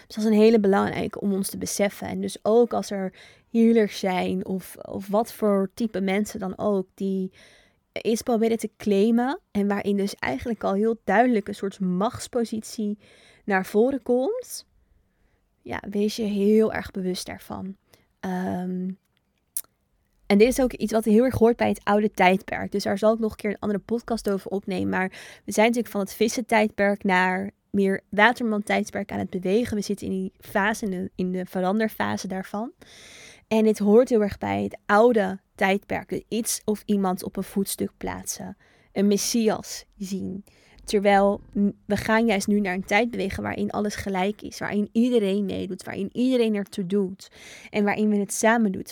Dus 0.08 0.16
dat 0.16 0.18
is 0.18 0.24
een 0.24 0.34
hele 0.34 0.60
belangrijke 0.60 1.20
om 1.20 1.34
ons 1.34 1.50
te 1.50 1.58
beseffen. 1.58 2.08
En 2.08 2.22
dus 2.22 2.38
ook 2.42 2.74
als 2.74 2.92
er 2.92 3.14
healers 3.52 4.00
zijn 4.00 4.46
of, 4.46 4.76
of 4.76 5.08
wat 5.08 5.34
voor 5.34 5.70
type 5.74 6.02
mensen 6.02 6.40
dan 6.40 6.58
ook 6.58 6.88
die 6.94 7.32
is 8.02 8.22
proberen 8.22 8.58
te 8.58 8.70
claimen. 8.78 9.40
En 9.52 9.68
waarin 9.68 9.98
dus 9.98 10.16
eigenlijk 10.16 10.64
al 10.64 10.74
heel 10.74 11.00
duidelijk 11.04 11.48
een 11.48 11.56
soort 11.56 11.80
machtspositie 11.80 12.98
naar 13.46 13.66
voren 13.66 14.02
komt. 14.02 14.66
Ja, 15.62 15.84
wees 15.90 16.16
je 16.16 16.24
heel 16.24 16.74
erg 16.74 16.92
bewust 16.92 17.26
daarvan. 17.26 17.76
Ehm, 18.20 18.90
en 20.26 20.38
dit 20.38 20.48
is 20.48 20.62
ook 20.62 20.74
iets 20.74 20.92
wat 20.92 21.06
heel 21.06 21.24
erg 21.24 21.38
hoort 21.38 21.58
bij 21.58 21.68
het 21.68 21.84
oude 21.84 22.12
tijdperk. 22.12 22.72
Dus 22.72 22.84
daar 22.84 22.98
zal 22.98 23.14
ik 23.14 23.20
nog 23.20 23.32
een 23.32 23.38
keer 23.38 23.50
een 23.50 23.60
andere 23.60 23.80
podcast 23.80 24.30
over 24.30 24.52
opnemen. 24.52 24.90
Maar 24.90 25.10
we 25.46 25.52
zijn 25.52 25.66
natuurlijk 25.66 25.94
van 25.94 26.02
het 26.02 26.14
vissen 26.14 26.46
tijdperk 26.46 27.04
naar 27.04 27.52
meer 27.70 28.02
waterman 28.10 28.64
tijdperk 28.64 29.12
aan 29.12 29.20
het 29.20 29.30
bewegen. 29.30 29.76
We 29.76 29.84
zitten 29.84 30.08
in 30.08 30.14
die 30.14 30.32
fase, 30.40 30.86
in 30.86 30.92
de, 30.92 31.12
in 31.16 31.32
de 31.32 31.46
veranderfase 31.46 32.28
daarvan. 32.28 32.72
En 33.48 33.64
dit 33.64 33.80
hoort 33.80 34.10
heel 34.10 34.22
erg 34.22 34.38
bij 34.38 34.64
het 34.64 34.78
oude 34.86 35.40
tijdperk. 35.56 36.24
Iets 36.28 36.62
of 36.66 36.84
iemand 36.86 37.24
op 37.24 37.38
een 37.38 37.44
voetstuk 37.44 37.92
plaatsen. 37.98 38.58
Een 38.92 39.08
messias 39.08 39.86
zien. 39.98 40.44
Terwijl 40.84 41.42
we 41.86 41.98
gaan 41.98 42.26
juist 42.26 42.48
nu 42.48 42.60
naar 42.60 42.74
een 42.74 42.86
tijd 42.86 43.12
bewegen 43.12 43.44
waarin 43.44 43.72
alles 43.72 43.96
gelijk 43.96 44.42
is. 44.42 44.60
Waarin 44.60 44.90
iedereen 44.92 45.46
meedoet. 45.46 45.84
Waarin 45.84 46.10
iedereen 46.12 46.56
ertoe 46.56 46.86
doet. 46.86 47.32
En 47.70 47.84
waarin 47.84 48.10
we 48.10 48.16
het 48.16 48.34
samen, 48.34 48.86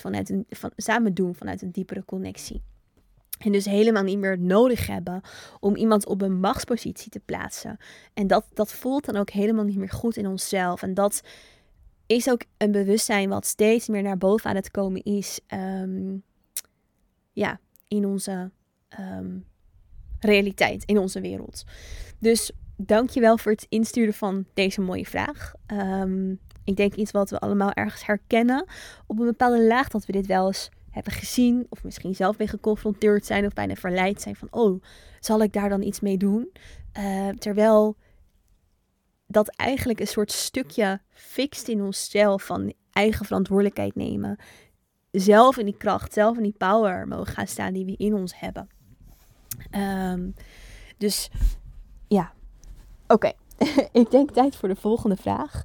van, 0.50 0.72
samen 0.76 1.14
doen 1.14 1.36
vanuit 1.36 1.62
een 1.62 1.72
diepere 1.72 2.06
connectie. 2.06 2.62
En 3.40 3.52
dus 3.52 3.66
helemaal 3.66 4.04
niet 4.04 4.18
meer 4.18 4.40
nodig 4.40 4.88
hebben 4.88 5.22
om 5.60 5.76
iemand 5.76 6.06
op 6.06 6.22
een 6.22 6.40
machtspositie 6.40 7.12
te 7.12 7.20
plaatsen. 7.20 7.78
En 8.14 8.28
dat, 8.28 8.46
dat 8.54 8.74
voelt 8.74 9.06
dan 9.06 9.16
ook 9.16 9.30
helemaal 9.30 9.64
niet 9.64 9.78
meer 9.78 9.90
goed 9.90 10.18
in 10.18 10.28
onszelf. 10.28 10.82
En 10.82 10.94
dat 10.94 11.22
is 12.06 12.30
ook 12.30 12.42
een 12.58 12.72
bewustzijn 12.72 13.30
wat 13.30 13.46
steeds 13.46 13.88
meer 13.88 14.02
naar 14.02 14.18
boven 14.18 14.50
aan 14.50 14.56
het 14.56 14.72
komen 14.72 15.04
is. 15.04 15.40
Ehm, 15.48 16.18
ja, 17.32 17.60
in 17.88 18.06
onze 18.06 18.52
ehm, 18.90 19.38
realiteit, 20.20 20.84
in 20.86 20.98
onze 20.98 21.22
wereld. 21.22 21.64
Dus 22.20 22.52
dankjewel 22.78 23.38
voor 23.38 23.52
het 23.52 23.66
insturen 23.70 24.14
van 24.14 24.46
deze 24.54 24.82
mooie 24.82 25.06
vraag. 25.06 25.54
Ehm, 25.66 26.32
ik 26.64 26.76
denk 26.76 26.96
iets 26.96 27.12
wat 27.12 27.30
we 27.30 27.40
allemaal 27.40 27.72
ergens 27.72 28.06
herkennen. 28.06 28.66
Op 29.08 29.20
een 29.20 29.26
bepaalde 29.26 29.64
laag 29.64 29.88
dat 29.88 30.06
we 30.06 30.12
dit 30.12 30.26
wel 30.26 30.48
eens 30.48 30.70
hebben 30.92 31.14
gezien, 31.14 31.66
of 31.70 31.84
misschien 31.84 32.16
zelf 32.16 32.38
mee 32.38 32.48
geconfronteerd 32.48 33.26
zijn 33.26 33.46
of 33.46 33.54
bijna 33.54 33.76
verleid 33.76 34.22
zijn 34.22 34.36
van, 34.36 34.48
oh, 34.52 34.84
zal 35.20 35.42
ik 35.42 35.54
daar 35.54 35.70
dan 35.70 35.82
iets 35.82 36.00
mee 36.00 36.18
doen? 36.18 36.52
Terwijl 37.38 37.98
dat 39.28 39.56
eigenlijk 39.56 40.00
een 40.00 40.08
soort 40.08 40.32
stukje 40.32 41.02
fixt 41.10 41.68
in 41.68 41.82
onszelf 41.82 42.44
van 42.44 42.74
eigen 42.92 43.26
verantwoordelijkheid 43.26 43.96
nemen. 43.96 44.40
Zelf 45.12 45.58
in 45.58 45.66
die 45.66 45.78
kracht, 45.78 46.14
zelf 46.14 46.38
in 46.38 46.44
die 46.44 46.56
power 46.58 47.08
mogen 47.08 47.34
gaan 47.34 47.48
staan 47.48 47.74
die 47.74 47.86
we 47.86 47.96
in 47.98 48.14
ons 48.14 48.40
hebben. 48.40 48.70
Um, 49.72 50.34
dus 50.98 51.30
ja, 52.08 52.34
oké. 53.08 53.32
ik 53.92 54.12
denk 54.12 54.32
tijd 54.32 54.56
voor 54.56 54.70
de 54.70 54.76
volgende 54.76 55.16
vraag. 55.16 55.64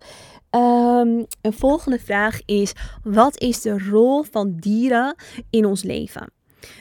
Um, 0.51 1.27
een 1.41 1.53
volgende 1.53 1.99
vraag 1.99 2.41
is: 2.45 2.73
wat 3.03 3.41
is 3.41 3.61
de 3.61 3.79
rol 3.79 4.23
van 4.23 4.57
dieren 4.57 5.15
in 5.51 5.65
ons 5.65 5.83
leven? 5.83 6.33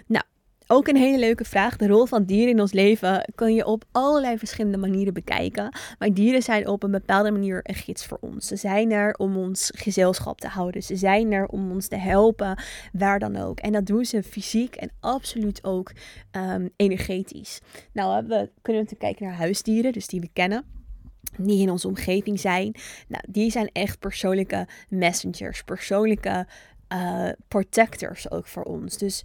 Nou, 0.06 0.24
ook 0.72 0.88
een 0.88 0.96
hele 0.96 1.20
leuke 1.20 1.44
vraag. 1.44 1.76
De 1.76 1.88
rol 1.88 2.06
van 2.06 2.24
dieren 2.24 2.50
in 2.50 2.62
ons 2.62 2.72
leven 2.72 3.32
kun 3.36 3.54
je 3.54 3.66
op 3.66 3.84
allerlei 3.92 4.38
verschillende 4.38 4.78
manieren 4.78 5.14
bekijken. 5.14 5.78
Maar 6.00 6.14
dieren 6.14 6.42
zijn 6.42 6.68
op 6.68 6.84
een 6.84 6.92
bepaalde 6.92 7.32
manier 7.32 7.60
een 7.64 7.76
gids 7.76 8.06
voor 8.06 8.18
ons. 8.22 8.48
Ze 8.48 8.56
zijn 8.56 8.92
er 8.92 9.14
om 9.14 9.38
ons 9.38 9.72
gezelschap 9.76 10.40
te 10.42 10.48
houden. 10.48 10.84
Ze 10.84 10.96
zijn 10.96 11.32
er 11.32 11.46
om 11.46 11.72
ons 11.72 11.88
te 11.88 11.96
helpen, 11.96 12.64
waar 12.94 13.20
dan 13.20 13.36
ook. 13.36 13.60
En 13.60 13.72
dat 13.72 13.86
doen 13.86 14.06
ze 14.06 14.24
fysiek 14.24 14.76
en 14.76 14.92
absoluut 15.00 15.64
ook 15.64 15.92
um, 16.32 16.70
energetisch. 16.76 17.60
Nou, 17.94 18.28
we 18.28 18.50
kunnen 18.62 18.82
natuurlijk 18.82 19.00
kijken 19.00 19.26
naar 19.26 19.36
huisdieren, 19.36 19.92
dus 19.92 20.08
die 20.08 20.22
we 20.22 20.30
kennen 20.34 20.64
die 21.38 21.62
in 21.62 21.70
onze 21.70 21.88
omgeving 21.88 22.40
zijn. 22.40 22.76
Nou, 23.08 23.24
die 23.30 23.52
zijn 23.52 23.70
echt 23.74 24.00
persoonlijke 24.00 24.68
messengers, 24.90 25.64
persoonlijke 25.64 26.48
uh, 26.94 27.30
protectors 27.48 28.32
ook 28.32 28.48
voor 28.48 28.64
ons. 28.64 28.98
Dus 28.98 29.24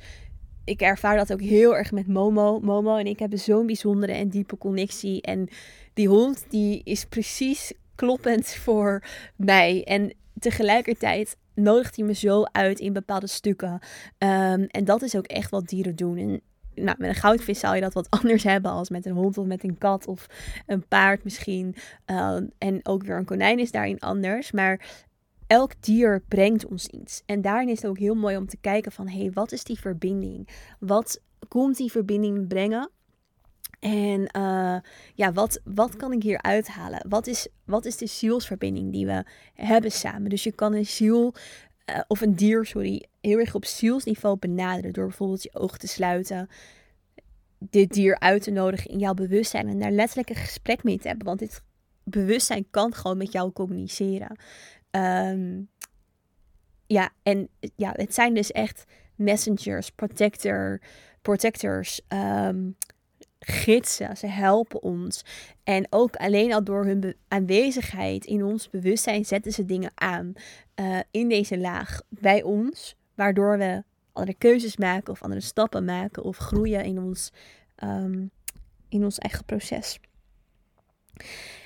ik 0.64 0.80
ervaar 0.80 1.16
dat 1.16 1.32
ook 1.32 1.40
heel 1.40 1.76
erg 1.76 1.92
met 1.92 2.06
Momo. 2.06 2.60
Momo 2.60 2.96
en 2.96 3.06
ik 3.06 3.18
hebben 3.18 3.38
zo'n 3.38 3.66
bijzondere 3.66 4.12
en 4.12 4.28
diepe 4.28 4.58
connectie. 4.58 5.22
En 5.22 5.48
die 5.92 6.08
hond, 6.08 6.44
die 6.48 6.80
is 6.84 7.04
precies 7.04 7.72
kloppend 7.94 8.46
voor 8.48 9.04
mij. 9.36 9.84
En 9.84 10.14
tegelijkertijd 10.38 11.36
nodigt 11.54 11.96
hij 11.96 12.04
me 12.04 12.14
zo 12.14 12.42
uit 12.42 12.80
in 12.80 12.92
bepaalde 12.92 13.26
stukken. 13.26 13.72
Um, 14.18 14.66
en 14.66 14.84
dat 14.84 15.02
is 15.02 15.16
ook 15.16 15.26
echt 15.26 15.50
wat 15.50 15.68
dieren 15.68 15.96
doen. 15.96 16.16
En 16.16 16.40
nou, 16.74 16.96
met 16.98 17.08
een 17.08 17.14
goudvis 17.14 17.58
zou 17.58 17.74
je 17.74 17.80
dat 17.80 17.92
wat 17.92 18.10
anders 18.20 18.42
hebben 18.42 18.70
als 18.70 18.90
met 18.90 19.06
een 19.06 19.14
hond 19.14 19.38
of 19.38 19.46
met 19.46 19.64
een 19.64 19.78
kat 19.78 20.06
of 20.06 20.26
een 20.66 20.86
paard 20.88 21.24
misschien. 21.24 21.74
Uh, 22.10 22.36
en 22.58 22.80
ook 22.82 23.02
weer 23.02 23.16
een 23.16 23.24
konijn 23.24 23.58
is 23.58 23.70
daarin 23.70 24.00
anders. 24.00 24.52
Maar 24.52 25.04
elk 25.46 25.72
dier 25.80 26.22
brengt 26.28 26.66
ons 26.66 26.86
iets. 26.86 27.22
En 27.26 27.42
daarin 27.42 27.68
is 27.68 27.82
het 27.82 27.90
ook 27.90 27.98
heel 27.98 28.14
mooi 28.14 28.36
om 28.36 28.46
te 28.46 28.56
kijken 28.60 28.92
van, 28.92 29.08
hé, 29.08 29.18
hey, 29.18 29.30
wat 29.32 29.52
is 29.52 29.64
die 29.64 29.78
verbinding? 29.78 30.48
Wat 30.78 31.20
komt 31.48 31.76
die 31.76 31.90
verbinding 31.90 32.48
brengen? 32.48 32.90
En 33.80 34.28
uh, 34.36 34.76
ja, 35.14 35.32
wat, 35.32 35.60
wat 35.64 35.96
kan 35.96 36.12
ik 36.12 36.22
hier 36.22 36.42
uithalen? 36.42 37.06
Wat 37.08 37.26
is, 37.26 37.48
wat 37.64 37.84
is 37.84 37.96
de 37.96 38.06
zielsverbinding 38.06 38.92
die 38.92 39.06
we 39.06 39.24
hebben 39.54 39.92
samen? 39.92 40.30
Dus 40.30 40.42
je 40.44 40.52
kan 40.52 40.72
een 40.72 40.86
ziel, 40.86 41.34
uh, 41.90 42.00
of 42.06 42.20
een 42.20 42.34
dier, 42.34 42.64
sorry, 42.64 43.04
heel 43.20 43.38
erg 43.38 43.54
op 43.54 43.64
zielsniveau 43.64 44.38
benaderen. 44.38 44.92
Door 44.92 45.06
bijvoorbeeld 45.06 45.42
je 45.42 45.54
ogen 45.54 45.78
te 45.78 45.86
sluiten. 45.86 46.48
Dit 47.58 47.92
dier 47.92 48.18
uit 48.18 48.42
te 48.42 48.50
nodigen 48.50 48.90
in 48.90 48.98
jouw 48.98 49.14
bewustzijn. 49.14 49.68
En 49.68 49.78
daar 49.78 49.90
letterlijk 49.90 50.28
een 50.28 50.36
gesprek 50.36 50.82
mee 50.82 50.98
te 50.98 51.08
hebben. 51.08 51.26
Want 51.26 51.38
dit 51.38 51.62
bewustzijn 52.04 52.66
kan 52.70 52.94
gewoon 52.94 53.16
met 53.16 53.32
jou 53.32 53.52
communiceren. 53.52 54.36
Um, 54.96 55.68
ja, 56.86 57.10
en 57.22 57.48
ja, 57.76 57.92
het 57.96 58.14
zijn 58.14 58.34
dus 58.34 58.52
echt 58.52 58.84
messengers, 59.14 59.90
protector, 59.90 60.80
protectors, 61.22 62.00
um, 62.08 62.76
gidsen. 63.38 64.16
Ze 64.16 64.26
helpen 64.26 64.82
ons. 64.82 65.24
En 65.64 65.86
ook 65.90 66.16
alleen 66.16 66.52
al 66.52 66.64
door 66.64 66.84
hun 66.84 67.14
aanwezigheid 67.28 68.24
in 68.24 68.44
ons 68.44 68.70
bewustzijn 68.70 69.24
zetten 69.24 69.52
ze 69.52 69.64
dingen 69.64 69.90
aan 69.94 70.32
uh, 70.80 70.98
in 71.10 71.28
deze 71.28 71.58
laag 71.58 72.00
bij 72.08 72.42
ons, 72.42 72.96
waardoor 73.14 73.58
we 73.58 73.82
andere 74.12 74.36
keuzes 74.38 74.76
maken 74.76 75.12
of 75.12 75.22
andere 75.22 75.40
stappen 75.40 75.84
maken 75.84 76.22
of 76.22 76.36
groeien 76.36 76.84
in 76.84 76.98
ons, 76.98 77.32
um, 77.84 78.30
in 78.88 79.04
ons 79.04 79.18
eigen 79.18 79.44
proces. 79.44 80.00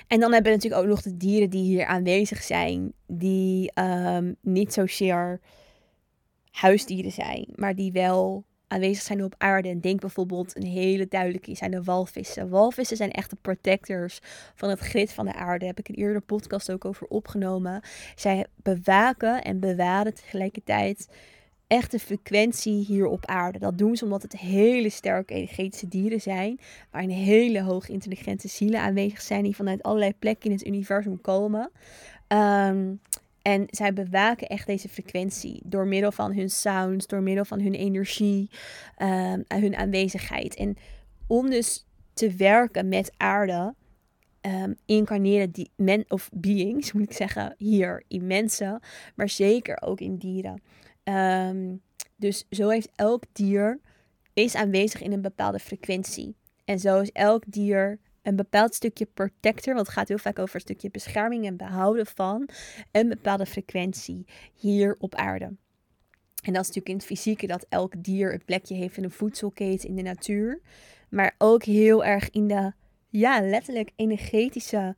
En 0.09 0.19
dan 0.19 0.33
hebben 0.33 0.51
we 0.51 0.57
natuurlijk 0.57 0.83
ook 0.83 0.89
nog 0.89 1.01
de 1.01 1.17
dieren 1.17 1.49
die 1.49 1.63
hier 1.63 1.85
aanwezig 1.85 2.43
zijn, 2.43 2.93
die 3.07 3.71
um, 3.75 4.35
niet 4.41 4.73
zozeer 4.73 5.39
huisdieren 6.51 7.11
zijn, 7.11 7.47
maar 7.55 7.75
die 7.75 7.91
wel 7.91 8.43
aanwezig 8.67 9.03
zijn 9.03 9.23
op 9.23 9.35
aarde. 9.37 9.69
En 9.69 9.81
denk 9.81 9.99
bijvoorbeeld 9.99 10.55
een 10.55 10.65
hele 10.65 11.07
duidelijke 11.07 11.55
zijn 11.55 11.71
de 11.71 11.83
walvissen. 11.83 12.49
Walvissen 12.49 12.97
zijn 12.97 13.11
echt 13.11 13.29
de 13.29 13.37
protectors 13.41 14.19
van 14.55 14.69
het 14.69 14.79
grid 14.79 15.11
van 15.11 15.25
de 15.25 15.33
aarde. 15.33 15.59
Daar 15.59 15.75
heb 15.75 15.79
ik 15.79 15.89
een 15.89 15.95
eerdere 15.95 16.19
podcast 16.19 16.71
ook 16.71 16.85
over 16.85 17.07
opgenomen. 17.07 17.81
Zij 18.15 18.45
bewaken 18.55 19.43
en 19.43 19.59
bewaren 19.59 20.13
tegelijkertijd 20.13 21.07
echte 21.69 21.99
frequentie 21.99 22.85
hier 22.85 23.05
op 23.05 23.25
aarde. 23.25 23.59
Dat 23.59 23.77
doen 23.77 23.95
ze 23.95 24.03
omdat 24.03 24.21
het 24.21 24.37
hele 24.37 24.89
sterke 24.89 25.33
energetische 25.33 25.87
dieren 25.87 26.21
zijn, 26.21 26.59
waarin 26.91 27.09
hele 27.09 27.61
hoog 27.61 27.89
intelligente 27.89 28.47
zielen 28.47 28.81
aanwezig 28.81 29.21
zijn 29.21 29.43
die 29.43 29.55
vanuit 29.55 29.83
allerlei 29.83 30.13
plekken 30.19 30.49
in 30.49 30.55
het 30.55 30.67
universum 30.67 31.21
komen. 31.21 31.71
Um, 32.27 33.01
en 33.41 33.65
zij 33.69 33.93
bewaken 33.93 34.47
echt 34.47 34.67
deze 34.67 34.89
frequentie 34.89 35.61
door 35.65 35.87
middel 35.87 36.11
van 36.11 36.33
hun 36.33 36.49
sounds, 36.49 37.07
door 37.07 37.21
middel 37.21 37.45
van 37.45 37.61
hun 37.61 37.73
energie 37.73 38.49
um, 38.97 39.43
hun 39.47 39.75
aanwezigheid. 39.75 40.55
En 40.55 40.77
om 41.27 41.49
dus 41.49 41.85
te 42.13 42.31
werken 42.35 42.87
met 42.87 43.13
aarde, 43.17 43.73
um, 44.41 44.75
incarneren 44.85 45.51
die 45.51 45.71
men 45.75 46.05
of 46.07 46.29
beings, 46.33 46.91
moet 46.91 47.03
ik 47.09 47.13
zeggen, 47.13 47.55
hier 47.57 48.03
in 48.07 48.27
mensen, 48.27 48.79
maar 49.15 49.29
zeker 49.29 49.81
ook 49.81 49.99
in 49.99 50.17
dieren. 50.17 50.61
Um, 51.09 51.81
dus 52.15 52.45
zo 52.49 52.69
heeft 52.69 52.89
elk 52.95 53.23
dier 53.31 53.79
is 54.33 54.55
aanwezig 54.55 55.01
in 55.01 55.11
een 55.11 55.21
bepaalde 55.21 55.59
frequentie. 55.59 56.35
En 56.65 56.79
zo 56.79 56.99
is 56.99 57.11
elk 57.11 57.43
dier 57.47 57.99
een 58.21 58.35
bepaald 58.35 58.73
stukje 58.73 59.05
protector, 59.05 59.73
want 59.73 59.85
het 59.85 59.95
gaat 59.95 60.07
heel 60.07 60.17
vaak 60.17 60.39
over 60.39 60.55
een 60.55 60.61
stukje 60.61 60.89
bescherming 60.89 61.45
en 61.45 61.57
behouden 61.57 62.05
van 62.05 62.49
een 62.91 63.09
bepaalde 63.09 63.45
frequentie 63.45 64.25
hier 64.53 64.95
op 64.99 65.15
aarde. 65.15 65.45
En 66.43 66.53
dat 66.53 66.61
is 66.61 66.67
natuurlijk 66.67 66.87
in 66.87 66.95
het 66.95 67.05
fysieke 67.05 67.47
dat 67.47 67.65
elk 67.69 67.93
dier 67.97 68.33
een 68.33 68.45
plekje 68.45 68.75
heeft 68.75 68.97
in 68.97 69.03
een 69.03 69.11
voedselketen 69.11 69.89
in 69.89 69.95
de 69.95 70.01
natuur. 70.01 70.61
Maar 71.09 71.35
ook 71.37 71.63
heel 71.63 72.05
erg 72.05 72.29
in 72.29 72.47
de, 72.47 72.73
ja, 73.09 73.41
letterlijk 73.41 73.91
energetische 73.95 74.95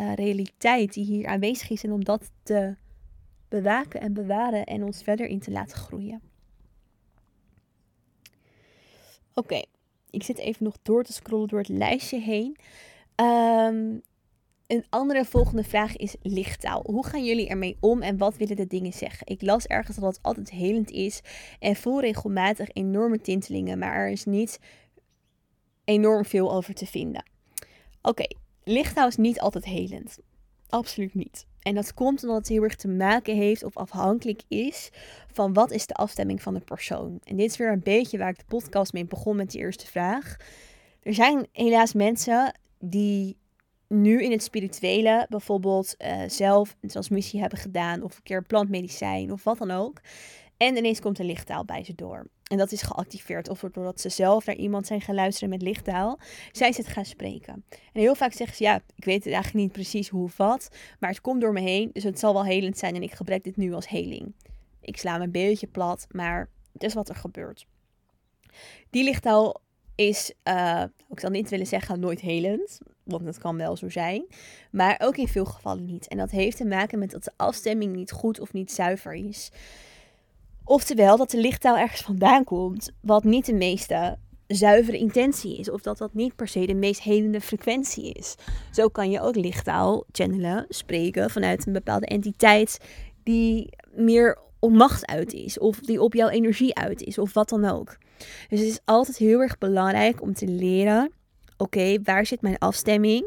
uh, 0.00 0.14
realiteit 0.14 0.92
die 0.92 1.04
hier 1.04 1.26
aanwezig 1.26 1.70
is. 1.70 1.84
En 1.84 1.92
om 1.92 2.04
dat 2.04 2.30
te 2.42 2.76
bewaken 3.50 4.00
en 4.00 4.12
bewaren 4.12 4.64
en 4.66 4.84
ons 4.84 5.02
verder 5.02 5.26
in 5.26 5.40
te 5.40 5.50
laten 5.50 5.76
groeien. 5.76 6.20
Oké, 9.34 9.62
ik 10.10 10.22
zit 10.22 10.38
even 10.38 10.64
nog 10.64 10.76
door 10.82 11.04
te 11.04 11.12
scrollen 11.12 11.48
door 11.48 11.58
het 11.58 11.68
lijstje 11.68 12.20
heen. 12.20 12.56
Um, 13.16 14.02
een 14.66 14.86
andere 14.88 15.24
volgende 15.24 15.64
vraag 15.64 15.96
is 15.96 16.16
lichttaal. 16.22 16.82
Hoe 16.86 17.06
gaan 17.06 17.24
jullie 17.24 17.48
ermee 17.48 17.76
om 17.80 18.02
en 18.02 18.16
wat 18.16 18.36
willen 18.36 18.56
de 18.56 18.66
dingen 18.66 18.92
zeggen? 18.92 19.26
Ik 19.26 19.42
las 19.42 19.66
ergens 19.66 19.96
dat 19.96 20.14
het 20.14 20.22
altijd 20.22 20.50
helend 20.50 20.90
is 20.90 21.20
en 21.58 21.76
voel 21.76 22.00
regelmatig 22.00 22.68
enorme 22.72 23.20
tintelingen, 23.20 23.78
maar 23.78 23.94
er 23.94 24.08
is 24.08 24.24
niet 24.24 24.58
enorm 25.84 26.24
veel 26.24 26.52
over 26.52 26.74
te 26.74 26.86
vinden. 26.86 27.24
Oké, 28.02 28.08
okay, 28.08 28.36
lichttaal 28.64 29.08
is 29.08 29.16
niet 29.16 29.40
altijd 29.40 29.64
helend. 29.64 30.18
Absoluut 30.68 31.14
niet. 31.14 31.46
En 31.62 31.74
dat 31.74 31.94
komt 31.94 32.22
omdat 32.22 32.38
het 32.38 32.48
heel 32.48 32.62
erg 32.62 32.76
te 32.76 32.88
maken 32.88 33.36
heeft 33.36 33.64
of 33.64 33.76
afhankelijk 33.76 34.42
is 34.48 34.90
van 35.32 35.52
wat 35.52 35.70
is 35.70 35.86
de 35.86 35.94
afstemming 35.94 36.42
van 36.42 36.54
de 36.54 36.60
persoon. 36.60 37.20
En 37.24 37.36
dit 37.36 37.50
is 37.50 37.56
weer 37.56 37.72
een 37.72 37.82
beetje 37.82 38.18
waar 38.18 38.30
ik 38.30 38.38
de 38.38 38.44
podcast 38.48 38.92
mee 38.92 39.04
begon 39.04 39.36
met 39.36 39.50
die 39.50 39.60
eerste 39.60 39.86
vraag. 39.86 40.36
Er 41.02 41.14
zijn 41.14 41.46
helaas 41.52 41.92
mensen 41.92 42.58
die 42.78 43.36
nu 43.88 44.22
in 44.22 44.30
het 44.30 44.42
spirituele 44.42 45.26
bijvoorbeeld 45.28 45.94
uh, 45.98 46.22
zelf 46.26 46.76
een 46.80 46.88
transmissie 46.88 47.40
hebben 47.40 47.58
gedaan 47.58 48.02
of 48.02 48.16
een 48.16 48.22
keer 48.22 48.42
plantmedicijn 48.42 49.32
of 49.32 49.44
wat 49.44 49.58
dan 49.58 49.70
ook. 49.70 50.00
En 50.60 50.76
ineens 50.76 51.00
komt 51.00 51.18
een 51.18 51.26
lichttaal 51.26 51.64
bij 51.64 51.84
ze 51.84 51.94
door. 51.94 52.26
En 52.44 52.56
dat 52.56 52.72
is 52.72 52.82
geactiveerd. 52.82 53.48
Of 53.48 53.60
doordat 53.60 54.00
ze 54.00 54.08
zelf 54.08 54.46
naar 54.46 54.56
iemand 54.56 54.86
zijn 54.86 55.00
gaan 55.00 55.14
luisteren 55.14 55.48
met 55.48 55.62
lichttaal. 55.62 56.18
Zij 56.52 56.72
ze 56.72 56.80
het 56.80 56.90
gaan 56.90 57.04
spreken. 57.04 57.64
En 57.68 58.00
heel 58.00 58.14
vaak 58.14 58.32
zeggen 58.32 58.56
ze, 58.56 58.62
ja, 58.62 58.80
ik 58.94 59.04
weet 59.04 59.24
het 59.24 59.32
eigenlijk 59.32 59.64
niet 59.64 59.72
precies 59.72 60.08
hoe 60.08 60.24
of 60.24 60.36
wat. 60.36 60.68
Maar 60.98 61.10
het 61.10 61.20
komt 61.20 61.40
door 61.40 61.52
me 61.52 61.60
heen. 61.60 61.90
Dus 61.92 62.02
het 62.02 62.18
zal 62.18 62.32
wel 62.32 62.44
helend 62.44 62.78
zijn. 62.78 62.94
En 62.94 63.02
ik 63.02 63.12
gebruik 63.12 63.44
dit 63.44 63.56
nu 63.56 63.72
als 63.72 63.88
heling. 63.88 64.34
Ik 64.80 64.96
sla 64.96 65.18
me 65.18 65.24
een 65.24 65.30
beetje 65.30 65.66
plat. 65.66 66.06
Maar 66.10 66.48
het 66.72 66.82
is 66.82 66.94
wat 66.94 67.08
er 67.08 67.14
gebeurt. 67.14 67.66
Die 68.90 69.04
lichttaal 69.04 69.60
is, 69.94 70.32
uh, 70.44 70.82
ik 71.08 71.20
zal 71.20 71.30
niet 71.30 71.50
willen 71.50 71.66
zeggen 71.66 72.00
nooit 72.00 72.20
helend. 72.20 72.78
Want 73.02 73.24
dat 73.24 73.38
kan 73.38 73.56
wel 73.56 73.76
zo 73.76 73.88
zijn. 73.88 74.26
Maar 74.70 75.00
ook 75.02 75.16
in 75.16 75.28
veel 75.28 75.44
gevallen 75.44 75.84
niet. 75.84 76.08
En 76.08 76.16
dat 76.16 76.30
heeft 76.30 76.56
te 76.56 76.66
maken 76.66 76.98
met 76.98 77.10
dat 77.10 77.24
de 77.24 77.32
afstemming 77.36 77.94
niet 77.94 78.12
goed 78.12 78.40
of 78.40 78.52
niet 78.52 78.72
zuiver 78.72 79.14
is 79.14 79.50
Oftewel 80.70 81.16
dat 81.16 81.30
de 81.30 81.38
lichttaal 81.38 81.76
ergens 81.76 82.00
vandaan 82.00 82.44
komt, 82.44 82.90
wat 83.00 83.24
niet 83.24 83.46
de 83.46 83.54
meeste 83.54 84.18
zuivere 84.46 84.98
intentie 84.98 85.58
is. 85.58 85.70
Of 85.70 85.80
dat 85.80 85.98
dat 85.98 86.14
niet 86.14 86.36
per 86.36 86.48
se 86.48 86.66
de 86.66 86.74
meest 86.74 87.02
helende 87.02 87.40
frequentie 87.40 88.12
is. 88.12 88.34
Zo 88.72 88.88
kan 88.88 89.10
je 89.10 89.20
ook 89.20 89.36
lichttaal 89.36 90.04
channelen, 90.12 90.66
spreken 90.68 91.30
vanuit 91.30 91.66
een 91.66 91.72
bepaalde 91.72 92.06
entiteit 92.06 92.78
die 93.22 93.68
meer 93.94 94.38
op 94.58 94.72
macht 94.72 95.06
uit 95.06 95.32
is. 95.32 95.58
Of 95.58 95.80
die 95.80 96.02
op 96.02 96.14
jouw 96.14 96.28
energie 96.28 96.74
uit 96.74 97.02
is. 97.02 97.18
Of 97.18 97.32
wat 97.34 97.48
dan 97.48 97.64
ook. 97.64 97.96
Dus 98.48 98.58
het 98.58 98.68
is 98.68 98.80
altijd 98.84 99.16
heel 99.16 99.40
erg 99.40 99.58
belangrijk 99.58 100.22
om 100.22 100.34
te 100.34 100.46
leren. 100.46 101.12
Oké, 101.56 102.02
waar 102.02 102.26
zit 102.26 102.42
mijn 102.42 102.58
afstemming? 102.58 103.20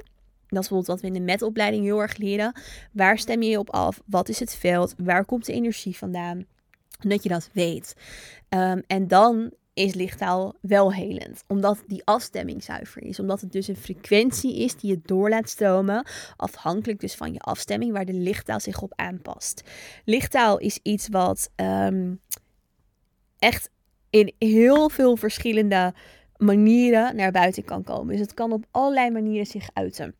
Dat 0.47 0.63
is 0.63 0.69
bijvoorbeeld 0.69 0.87
wat 0.87 1.01
we 1.01 1.07
in 1.07 1.13
de 1.13 1.31
metopleiding 1.31 1.83
heel 1.83 2.01
erg 2.01 2.17
leren. 2.17 2.53
Waar 2.91 3.17
stem 3.17 3.41
je 3.41 3.49
je 3.49 3.59
op 3.59 3.69
af? 3.69 4.01
Wat 4.05 4.29
is 4.29 4.39
het 4.39 4.55
veld? 4.55 4.93
Waar 4.97 5.25
komt 5.25 5.45
de 5.45 5.53
energie 5.53 5.97
vandaan? 5.97 6.45
Dat 7.09 7.23
je 7.23 7.29
dat 7.29 7.49
weet. 7.53 7.95
Ehm, 8.49 8.81
en 8.87 9.07
dan 9.07 9.51
is 9.73 9.93
lichttaal 9.93 10.55
wel 10.61 10.93
helend. 10.93 11.43
Omdat 11.47 11.83
die 11.87 12.01
afstemming 12.05 12.63
zuiver 12.63 13.03
is. 13.03 13.19
Omdat 13.19 13.41
het 13.41 13.51
dus 13.51 13.67
een 13.67 13.75
frequentie 13.75 14.59
is 14.59 14.75
die 14.75 14.89
je 14.89 15.01
door 15.03 15.29
laat 15.29 15.49
stromen. 15.49 16.05
Afhankelijk 16.35 16.99
dus 16.99 17.15
van 17.15 17.33
je 17.33 17.39
afstemming 17.39 17.91
waar 17.91 18.05
de 18.05 18.13
lichttaal 18.13 18.59
zich 18.59 18.81
op 18.81 18.93
aanpast. 18.95 19.63
Lichttaal 20.05 20.57
is 20.57 20.79
iets 20.83 21.07
wat 21.07 21.49
um, 21.55 22.19
echt 23.39 23.69
in 24.09 24.33
heel 24.39 24.89
veel 24.89 25.15
verschillende 25.17 25.93
manieren 26.37 27.15
naar 27.15 27.31
buiten 27.31 27.63
kan 27.63 27.83
komen. 27.83 28.07
Dus 28.07 28.19
het 28.19 28.33
kan 28.33 28.51
op 28.51 28.65
allerlei 28.71 29.11
manieren 29.11 29.47
zich 29.47 29.69
uiten. 29.73 30.15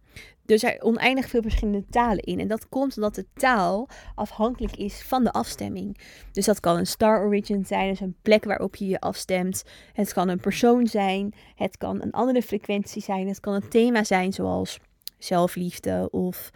Dus 0.46 0.64
er 0.64 0.70
zijn 0.70 0.84
oneindig 0.84 1.30
veel 1.30 1.42
verschillende 1.42 1.86
talen 1.90 2.24
in. 2.24 2.40
En 2.40 2.48
dat 2.48 2.70
komt 2.70 2.96
omdat 2.96 3.16
de 3.16 3.26
taal 3.34 3.90
afhankelijk 4.16 4.76
is 4.76 5.04
van 5.04 5.24
de 5.24 5.32
afstemming. 5.32 5.98
Dus 6.32 6.46
dat 6.46 6.60
kan 6.60 6.78
een 6.78 6.88
star 6.88 7.26
origin 7.26 7.66
zijn, 7.66 7.90
dus 7.90 8.00
een 8.00 8.16
plek 8.22 8.44
waarop 8.44 8.76
je 8.76 8.88
je 8.88 9.00
afstemt. 9.00 9.64
Het 9.94 10.14
kan 10.14 10.30
een 10.30 10.40
persoon 10.40 10.88
zijn. 10.88 11.34
Het 11.56 11.78
kan 11.78 12.02
een 12.02 12.12
andere 12.12 12.42
frequentie 12.42 13.02
zijn. 13.02 13.28
Het 13.28 13.40
kan 13.40 13.54
een 13.54 13.70
thema 13.70 14.04
zijn 14.04 14.34
zoals 14.34 14.80
zelfliefde 15.18 16.08
of 16.12 16.52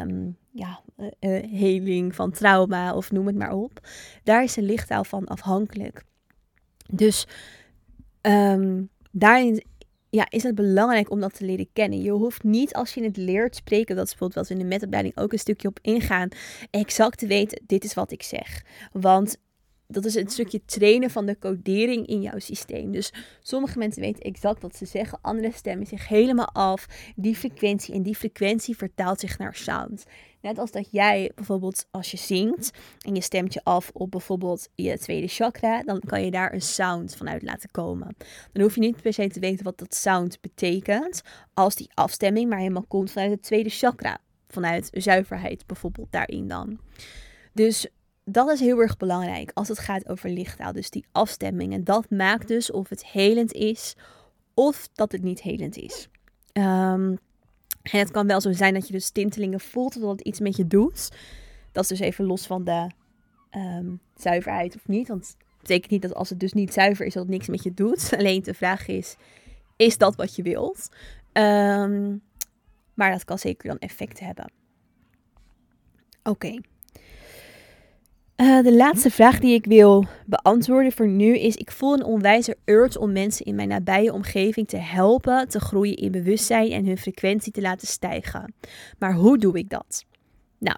um, 0.00 0.36
ja, 0.50 0.80
uh, 0.96 1.10
heling 1.52 2.14
van 2.14 2.30
trauma 2.30 2.94
of 2.94 3.10
noem 3.10 3.26
het 3.26 3.36
maar 3.36 3.52
op. 3.52 3.80
Daar 4.22 4.42
is 4.42 4.54
de 4.54 4.62
lichttaal 4.62 5.04
van 5.04 5.26
afhankelijk. 5.26 6.04
Dus 6.90 7.26
um, 8.22 8.88
daarin 9.10 9.64
ja, 10.14 10.26
is 10.28 10.42
het 10.42 10.54
belangrijk 10.54 11.10
om 11.10 11.20
dat 11.20 11.34
te 11.34 11.44
leren 11.44 11.68
kennen. 11.72 12.02
Je 12.02 12.10
hoeft 12.10 12.42
niet 12.42 12.74
als 12.74 12.94
je 12.94 13.02
het 13.02 13.16
leert 13.16 13.56
spreken, 13.56 13.96
dat 13.96 14.04
is 14.04 14.10
bijvoorbeeld 14.10 14.38
wat 14.38 14.48
we 14.48 14.62
in 14.62 14.68
de 14.68 14.74
metopleiding 14.74 15.16
ook 15.16 15.32
een 15.32 15.38
stukje 15.38 15.68
op 15.68 15.78
ingaan, 15.82 16.28
exact 16.70 17.18
te 17.18 17.26
weten, 17.26 17.62
dit 17.66 17.84
is 17.84 17.94
wat 17.94 18.12
ik 18.12 18.22
zeg. 18.22 18.64
Want 18.92 19.36
dat 19.86 20.04
is 20.04 20.14
een 20.14 20.28
stukje 20.28 20.64
trainen 20.64 21.10
van 21.10 21.26
de 21.26 21.38
codering 21.38 22.06
in 22.06 22.22
jouw 22.22 22.38
systeem. 22.38 22.92
Dus 22.92 23.12
sommige 23.40 23.78
mensen 23.78 24.02
weten 24.02 24.22
exact 24.22 24.62
wat 24.62 24.76
ze 24.76 24.86
zeggen, 24.86 25.18
andere 25.22 25.52
stemmen 25.52 25.86
zich 25.86 26.08
helemaal 26.08 26.50
af. 26.52 26.86
Die 27.16 27.36
frequentie 27.36 27.94
en 27.94 28.02
die 28.02 28.16
frequentie 28.16 28.76
vertaalt 28.76 29.20
zich 29.20 29.38
naar 29.38 29.54
sound. 29.54 30.04
Net 30.42 30.58
als 30.58 30.70
dat 30.70 30.88
jij 30.90 31.32
bijvoorbeeld 31.34 31.86
als 31.90 32.10
je 32.10 32.16
zingt 32.16 32.70
en 32.98 33.14
je 33.14 33.20
stemt 33.20 33.52
je 33.52 33.60
af 33.64 33.90
op 33.92 34.10
bijvoorbeeld 34.10 34.68
je 34.74 34.98
tweede 34.98 35.28
chakra, 35.28 35.82
dan 35.82 36.00
kan 36.00 36.24
je 36.24 36.30
daar 36.30 36.52
een 36.52 36.62
sound 36.62 37.16
vanuit 37.16 37.42
laten 37.42 37.70
komen. 37.70 38.16
Dan 38.52 38.62
hoef 38.62 38.74
je 38.74 38.80
niet 38.80 39.02
per 39.02 39.12
se 39.12 39.28
te 39.28 39.40
weten 39.40 39.64
wat 39.64 39.78
dat 39.78 39.94
sound 39.94 40.40
betekent, 40.40 41.22
als 41.54 41.74
die 41.74 41.90
afstemming 41.94 42.48
maar 42.48 42.58
helemaal 42.58 42.84
komt 42.88 43.10
vanuit 43.10 43.30
het 43.30 43.42
tweede 43.42 43.68
chakra. 43.68 44.18
Vanuit 44.48 44.88
zuiverheid 44.92 45.66
bijvoorbeeld 45.66 46.12
daarin 46.12 46.48
dan. 46.48 46.78
Dus 47.52 47.86
dat 48.24 48.50
is 48.50 48.60
heel 48.60 48.78
erg 48.78 48.96
belangrijk 48.96 49.50
als 49.54 49.68
het 49.68 49.78
gaat 49.78 50.08
over 50.08 50.30
lichttaal. 50.30 50.72
Dus 50.72 50.90
die 50.90 51.04
afstemming. 51.12 51.72
En 51.72 51.84
dat 51.84 52.10
maakt 52.10 52.48
dus 52.48 52.70
of 52.70 52.88
het 52.88 53.06
helend 53.06 53.52
is 53.52 53.96
of 54.54 54.88
dat 54.94 55.12
het 55.12 55.22
niet 55.22 55.42
helend 55.42 55.76
is. 55.76 56.08
Um, 56.52 57.18
en 57.82 57.98
het 57.98 58.10
kan 58.10 58.26
wel 58.26 58.40
zo 58.40 58.52
zijn 58.52 58.74
dat 58.74 58.86
je 58.86 58.92
dus 58.92 59.10
tintelingen 59.10 59.60
voelt, 59.60 60.00
dat 60.00 60.10
het 60.10 60.20
iets 60.20 60.40
met 60.40 60.56
je 60.56 60.66
doet. 60.66 61.10
Dat 61.72 61.82
is 61.82 61.88
dus 61.88 62.00
even 62.00 62.24
los 62.24 62.46
van 62.46 62.64
de 62.64 62.90
um, 63.50 64.00
zuiverheid 64.16 64.74
of 64.74 64.88
niet. 64.88 65.08
Want 65.08 65.26
het 65.26 65.60
betekent 65.60 65.90
niet 65.90 66.02
dat 66.02 66.14
als 66.14 66.30
het 66.30 66.40
dus 66.40 66.52
niet 66.52 66.72
zuiver 66.72 67.06
is, 67.06 67.12
dat 67.12 67.22
het 67.22 67.32
niks 67.32 67.48
met 67.48 67.62
je 67.62 67.74
doet. 67.74 68.10
Alleen 68.18 68.42
de 68.42 68.54
vraag 68.54 68.86
is, 68.86 69.16
is 69.76 69.98
dat 69.98 70.16
wat 70.16 70.36
je 70.36 70.42
wilt? 70.42 70.88
Um, 71.32 72.22
maar 72.94 73.10
dat 73.10 73.24
kan 73.24 73.38
zeker 73.38 73.68
dan 73.68 73.78
effect 73.78 74.20
hebben. 74.20 74.52
Oké. 76.22 76.60
Uh, 78.42 78.62
de 78.62 78.74
laatste 78.74 79.10
vraag 79.10 79.38
die 79.38 79.54
ik 79.54 79.64
wil 79.64 80.04
beantwoorden 80.26 80.92
voor 80.92 81.08
nu 81.08 81.38
is: 81.38 81.56
ik 81.56 81.70
voel 81.70 81.92
een 81.92 82.04
onwijze 82.04 82.56
urge 82.64 82.98
om 82.98 83.12
mensen 83.12 83.46
in 83.46 83.54
mijn 83.54 83.68
nabije 83.68 84.12
omgeving 84.12 84.68
te 84.68 84.76
helpen 84.76 85.48
te 85.48 85.60
groeien 85.60 85.96
in 85.96 86.12
bewustzijn 86.12 86.70
en 86.70 86.86
hun 86.86 86.98
frequentie 86.98 87.52
te 87.52 87.60
laten 87.60 87.86
stijgen. 87.86 88.54
Maar 88.98 89.14
hoe 89.14 89.38
doe 89.38 89.58
ik 89.58 89.68
dat? 89.68 90.04
Nou, 90.58 90.76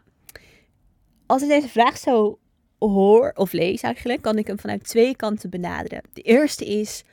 als 1.26 1.42
ik 1.42 1.48
deze 1.48 1.68
vraag 1.68 1.98
zo 1.98 2.38
hoor 2.78 3.32
of 3.34 3.52
lees 3.52 3.80
eigenlijk, 3.80 4.22
kan 4.22 4.38
ik 4.38 4.46
hem 4.46 4.58
vanuit 4.58 4.84
twee 4.84 5.16
kanten 5.16 5.50
benaderen. 5.50 6.02
De 6.12 6.22
eerste 6.22 6.64
is: 6.64 7.04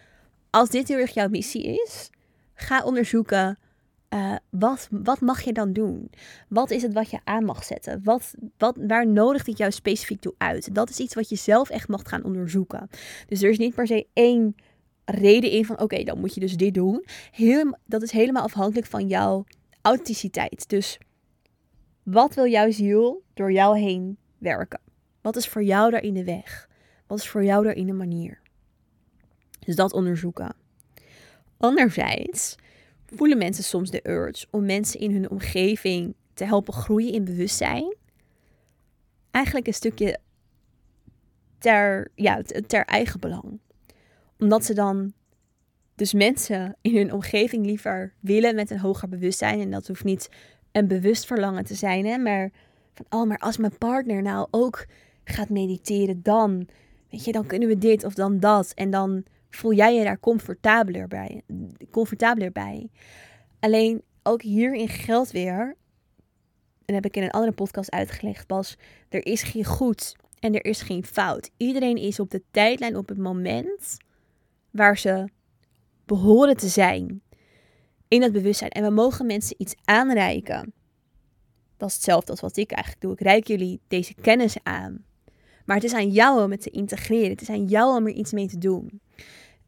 als 0.49 0.69
dit 0.69 0.87
heel 0.87 0.97
erg 0.97 1.13
jouw 1.13 1.27
missie 1.27 1.63
is, 1.63 2.09
ga 2.53 2.83
onderzoeken 2.83 3.59
uh, 4.13 4.35
wat, 4.49 4.87
wat 4.91 5.21
mag 5.21 5.41
je 5.41 5.53
dan 5.53 5.73
doen? 5.73 6.09
Wat 6.47 6.71
is 6.71 6.81
het 6.81 6.93
wat 6.93 7.09
je 7.09 7.19
aan 7.23 7.45
mag 7.45 7.63
zetten? 7.63 8.01
Wat, 8.03 8.33
wat, 8.57 8.77
waar 8.87 9.07
nodigt 9.07 9.47
het 9.47 9.57
jou 9.57 9.71
specifiek 9.71 10.21
toe 10.21 10.33
uit? 10.37 10.75
Dat 10.75 10.89
is 10.89 10.99
iets 10.99 11.13
wat 11.13 11.29
je 11.29 11.35
zelf 11.35 11.69
echt 11.69 11.87
mag 11.87 12.01
gaan 12.03 12.23
onderzoeken. 12.23 12.89
Dus 13.27 13.41
er 13.41 13.49
is 13.49 13.57
niet 13.57 13.75
per 13.75 13.87
se 13.87 14.07
één 14.13 14.55
reden 15.05 15.51
in 15.51 15.65
van 15.65 15.79
oké, 15.79 16.03
dan 16.03 16.19
moet 16.19 16.33
je 16.33 16.39
dus 16.39 16.57
dit 16.57 16.73
doen. 16.73 17.05
Heel, 17.31 17.77
dat 17.85 18.01
is 18.01 18.11
helemaal 18.11 18.43
afhankelijk 18.43 18.87
van 18.87 19.07
jouw 19.07 19.45
authenticiteit. 19.81 20.69
Dus 20.69 20.99
wat 22.03 22.33
wil 22.33 22.47
jouw 22.47 22.71
ziel 22.71 23.23
door 23.33 23.51
jou 23.51 23.79
heen 23.79 24.17
werken? 24.37 24.79
Wat 25.21 25.35
is 25.35 25.47
voor 25.47 25.63
jou 25.63 25.91
daar 25.91 26.03
in 26.03 26.13
de 26.13 26.23
weg? 26.23 26.69
Wat 27.07 27.19
is 27.19 27.29
voor 27.29 27.43
jou 27.43 27.63
daar 27.63 27.75
in 27.75 27.87
de 27.87 27.93
manier? 27.93 28.41
Dus 29.59 29.75
dat 29.75 29.93
onderzoeken. 29.93 30.55
Anderzijds 31.57 32.55
voelen 33.11 33.37
mensen 33.37 33.63
soms 33.63 33.91
de 33.91 34.09
urge 34.09 34.45
om 34.51 34.65
mensen 34.65 34.99
in 34.99 35.11
hun 35.11 35.29
omgeving 35.29 36.15
te 36.33 36.45
helpen 36.45 36.73
groeien 36.73 37.13
in 37.13 37.23
bewustzijn. 37.23 37.95
Eigenlijk 39.31 39.67
een 39.67 39.73
stukje 39.73 40.19
ter, 41.57 42.11
ja, 42.15 42.41
ter 42.67 42.85
eigen 42.85 43.19
belang. 43.19 43.59
Omdat 44.39 44.65
ze 44.65 44.73
dan 44.73 45.13
dus 45.95 46.13
mensen 46.13 46.75
in 46.81 46.95
hun 46.95 47.13
omgeving 47.13 47.65
liever 47.65 48.13
willen 48.19 48.55
met 48.55 48.69
een 48.69 48.79
hoger 48.79 49.09
bewustzijn. 49.09 49.59
En 49.59 49.71
dat 49.71 49.87
hoeft 49.87 50.03
niet 50.03 50.29
een 50.71 50.87
bewust 50.87 51.25
verlangen 51.25 51.65
te 51.65 51.75
zijn, 51.75 52.05
hè, 52.05 52.17
maar 52.17 52.51
van, 52.93 53.05
oh, 53.09 53.27
maar 53.27 53.37
als 53.37 53.57
mijn 53.57 53.77
partner 53.77 54.21
nou 54.21 54.47
ook 54.51 54.85
gaat 55.23 55.49
mediteren, 55.49 56.21
dan, 56.23 56.67
weet 57.09 57.25
je, 57.25 57.31
dan 57.31 57.45
kunnen 57.45 57.67
we 57.67 57.77
dit 57.77 58.03
of 58.03 58.13
dan 58.13 58.39
dat. 58.39 58.71
En 58.75 58.89
dan 58.89 59.23
voel 59.51 59.73
jij 59.73 59.95
je 59.95 60.03
daar 60.03 60.19
comfortabeler 60.19 61.07
bij. 61.07 61.41
Comfortabeler 61.91 62.51
bij. 62.51 62.89
Alleen 63.59 64.01
ook 64.23 64.41
hierin 64.41 64.87
geldt 64.87 65.31
weer, 65.31 65.75
en 66.85 66.93
heb 66.93 67.05
ik 67.05 67.17
in 67.17 67.23
een 67.23 67.31
andere 67.31 67.53
podcast 67.53 67.91
uitgelegd, 67.91 68.47
Bas, 68.47 68.77
er 69.09 69.25
is 69.25 69.43
geen 69.43 69.65
goed 69.65 70.15
en 70.39 70.53
er 70.53 70.65
is 70.65 70.81
geen 70.81 71.05
fout. 71.05 71.49
Iedereen 71.57 71.97
is 71.97 72.19
op 72.19 72.29
de 72.29 72.43
tijdlijn 72.51 72.97
op 72.97 73.07
het 73.09 73.17
moment 73.17 73.97
waar 74.71 74.97
ze 74.97 75.29
behoren 76.05 76.57
te 76.57 76.67
zijn 76.67 77.21
in 78.07 78.21
het 78.21 78.31
bewustzijn. 78.31 78.71
En 78.71 78.83
we 78.83 78.89
mogen 78.89 79.25
mensen 79.25 79.55
iets 79.57 79.75
aanreiken. 79.83 80.73
Dat 81.77 81.89
is 81.89 81.95
hetzelfde 81.95 82.31
als 82.31 82.41
wat 82.41 82.57
ik 82.57 82.71
eigenlijk 82.71 83.03
doe. 83.03 83.13
Ik 83.13 83.21
reik 83.21 83.47
jullie 83.47 83.81
deze 83.87 84.13
kennis 84.13 84.57
aan. 84.63 85.05
Maar 85.65 85.75
het 85.75 85.85
is 85.85 85.93
aan 85.93 86.09
jou 86.09 86.43
om 86.43 86.51
het 86.51 86.61
te 86.61 86.69
integreren. 86.69 87.29
Het 87.29 87.41
is 87.41 87.49
aan 87.49 87.65
jou 87.65 87.95
om 87.95 88.07
er 88.07 88.13
iets 88.13 88.31
mee 88.31 88.47
te 88.47 88.57
doen. 88.57 89.01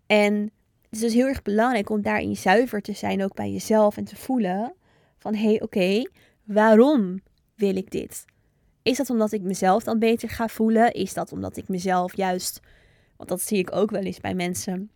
En 0.05 0.51
het 0.81 0.91
is 0.91 0.99
dus 0.99 1.13
heel 1.13 1.27
erg 1.27 1.41
belangrijk 1.41 1.89
om 1.89 2.01
daarin 2.01 2.35
zuiver 2.35 2.81
te 2.81 2.93
zijn, 2.93 3.23
ook 3.23 3.35
bij 3.35 3.51
jezelf 3.51 3.97
en 3.97 4.03
te 4.03 4.15
voelen 4.15 4.73
van 5.17 5.35
hé, 5.35 5.47
hey, 5.47 5.61
oké, 5.61 6.09
waarom 6.43 7.21
wil 7.55 7.75
ik 7.75 7.91
dit? 7.91 8.25
Is 8.81 8.97
dat 8.97 9.09
omdat 9.09 9.31
ik 9.31 9.41
mezelf 9.41 9.83
dan 9.83 9.99
beter 9.99 10.29
ga 10.29 10.47
voelen? 10.47 10.91
Is 10.91 11.13
dat 11.13 11.31
omdat 11.31 11.57
ik 11.57 11.67
mezelf 11.67 12.15
juist, 12.15 12.59
want 13.17 13.29
dat 13.29 13.41
zie 13.41 13.57
ik 13.57 13.75
ook 13.75 13.91
wel 13.91 14.01
eens 14.01 14.19
bij 14.19 14.33
mensen. 14.33 14.89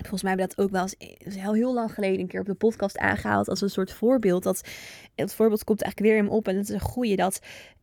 Volgens 0.00 0.22
mij 0.22 0.30
hebben 0.30 0.48
we 0.48 0.54
dat 0.56 0.64
ook 0.64 0.72
wel 0.72 0.82
eens 0.82 1.34
heel, 1.34 1.54
heel 1.54 1.74
lang 1.74 1.94
geleden 1.94 2.20
een 2.20 2.26
keer 2.26 2.40
op 2.40 2.46
de 2.46 2.54
podcast 2.54 2.98
aangehaald 2.98 3.48
als 3.48 3.60
een 3.60 3.70
soort 3.70 3.92
voorbeeld. 3.92 4.42
Dat, 4.42 4.68
het 5.14 5.34
voorbeeld 5.34 5.64
komt 5.64 5.82
eigenlijk 5.82 6.12
weer 6.12 6.22
in 6.22 6.28
me 6.28 6.36
op 6.36 6.48
en 6.48 6.54
dat 6.54 6.62
is 6.62 6.68
een 6.68 6.80
goede. 6.80 7.16
Dat 7.16 7.40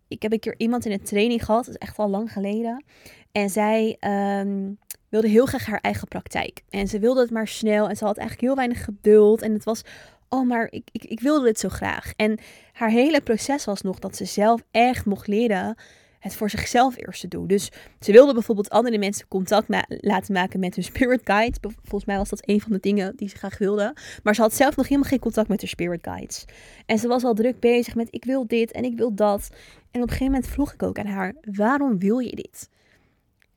ik 0.07 0.21
heb 0.21 0.31
een 0.31 0.39
keer 0.39 0.55
iemand 0.57 0.85
in 0.85 0.91
een 0.91 1.03
training 1.03 1.45
gehad, 1.45 1.65
dat 1.65 1.73
is 1.73 1.87
echt 1.87 1.97
al 1.97 2.09
lang 2.09 2.31
geleden. 2.31 2.83
En 3.31 3.49
zij 3.49 3.97
um, 4.39 4.79
wilde 5.09 5.27
heel 5.27 5.45
graag 5.45 5.65
haar 5.65 5.79
eigen 5.81 6.07
praktijk. 6.07 6.61
En 6.69 6.87
ze 6.87 6.99
wilde 6.99 7.21
het 7.21 7.31
maar 7.31 7.47
snel 7.47 7.89
en 7.89 7.95
ze 7.95 8.05
had 8.05 8.17
eigenlijk 8.17 8.47
heel 8.47 8.55
weinig 8.55 8.83
geduld. 8.83 9.41
En 9.41 9.53
het 9.53 9.63
was, 9.63 9.81
oh 10.29 10.47
maar 10.47 10.67
ik, 10.69 10.89
ik, 10.91 11.03
ik 11.03 11.19
wilde 11.19 11.45
dit 11.45 11.59
zo 11.59 11.69
graag. 11.69 12.13
En 12.15 12.39
haar 12.73 12.89
hele 12.89 13.21
proces 13.21 13.65
was 13.65 13.81
nog 13.81 13.99
dat 13.99 14.15
ze 14.15 14.25
zelf 14.25 14.61
echt 14.71 15.05
mocht 15.05 15.27
leren 15.27 15.75
het 16.19 16.35
voor 16.35 16.49
zichzelf 16.49 16.97
eerst 16.97 17.21
te 17.21 17.27
doen. 17.27 17.47
Dus 17.47 17.71
ze 17.99 18.11
wilde 18.11 18.33
bijvoorbeeld 18.33 18.69
andere 18.69 18.97
mensen 18.97 19.27
contact 19.27 19.67
laten 19.87 20.33
maken 20.33 20.59
met 20.59 20.75
hun 20.75 20.83
spirit 20.83 21.21
guides. 21.23 21.57
Volgens 21.61 22.05
mij 22.05 22.17
was 22.17 22.29
dat 22.29 22.47
een 22.49 22.61
van 22.61 22.71
de 22.71 22.79
dingen 22.79 23.15
die 23.15 23.29
ze 23.29 23.37
graag 23.37 23.57
wilde. 23.57 23.95
Maar 24.23 24.35
ze 24.35 24.41
had 24.41 24.53
zelf 24.53 24.75
nog 24.75 24.87
helemaal 24.87 25.09
geen 25.09 25.19
contact 25.19 25.47
met 25.47 25.61
haar 25.61 25.69
spirit 25.69 26.03
guides. 26.03 26.45
En 26.85 26.97
ze 26.99 27.07
was 27.07 27.23
al 27.23 27.33
druk 27.33 27.59
bezig 27.59 27.95
met 27.95 28.07
ik 28.11 28.25
wil 28.25 28.47
dit 28.47 28.71
en 28.71 28.83
ik 28.83 28.97
wil 28.97 29.15
dat. 29.15 29.49
En 29.91 30.01
op 30.01 30.07
een 30.09 30.13
gegeven 30.13 30.25
moment 30.25 30.47
vroeg 30.47 30.73
ik 30.73 30.83
ook 30.83 30.99
aan 30.99 31.05
haar, 31.05 31.35
waarom 31.41 31.99
wil 31.99 32.17
je 32.19 32.35
dit? 32.35 32.69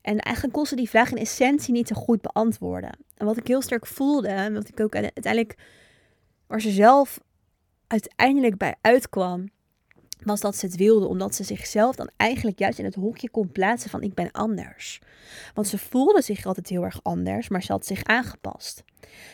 En 0.03 0.19
eigenlijk 0.19 0.55
kon 0.57 0.67
ze 0.67 0.77
die 0.77 0.89
vraag 0.89 1.11
in 1.11 1.17
essentie 1.17 1.73
niet 1.73 1.89
zo 1.89 1.95
goed 1.95 2.21
beantwoorden. 2.21 2.99
En 3.17 3.27
wat 3.27 3.37
ik 3.37 3.47
heel 3.47 3.63
sterk 3.63 3.87
voelde, 3.87 4.29
en 4.29 4.55
wat 4.55 4.69
ik 4.69 4.81
ook 4.81 4.95
uiteindelijk, 4.95 5.55
waar 6.47 6.61
ze 6.61 6.71
zelf 6.71 7.21
uiteindelijk 7.87 8.57
bij 8.57 8.75
uitkwam, 8.81 9.49
was 10.25 10.41
dat 10.41 10.57
ze 10.57 10.67
het 10.67 10.77
wilde, 10.77 11.07
omdat 11.07 11.35
ze 11.35 11.45
zichzelf 11.45 11.97
dan 11.97 12.11
eigenlijk 12.17 12.59
juist 12.59 12.79
in 12.79 12.85
het 12.85 12.95
hokje 12.95 13.31
kon 13.31 13.53
plaatsen 13.53 13.91
van 13.91 14.03
ik 14.03 14.15
ben 14.15 14.31
anders. 14.31 15.01
Want 15.55 15.69
ze 15.69 15.79
voelde 15.79 16.23
zich 16.23 16.47
altijd 16.47 16.69
heel 16.69 16.85
erg 16.85 17.03
anders, 17.03 17.49
maar 17.49 17.63
ze 17.63 17.73
had 17.73 17.87
zich 17.87 18.05
aangepast. 18.05 18.83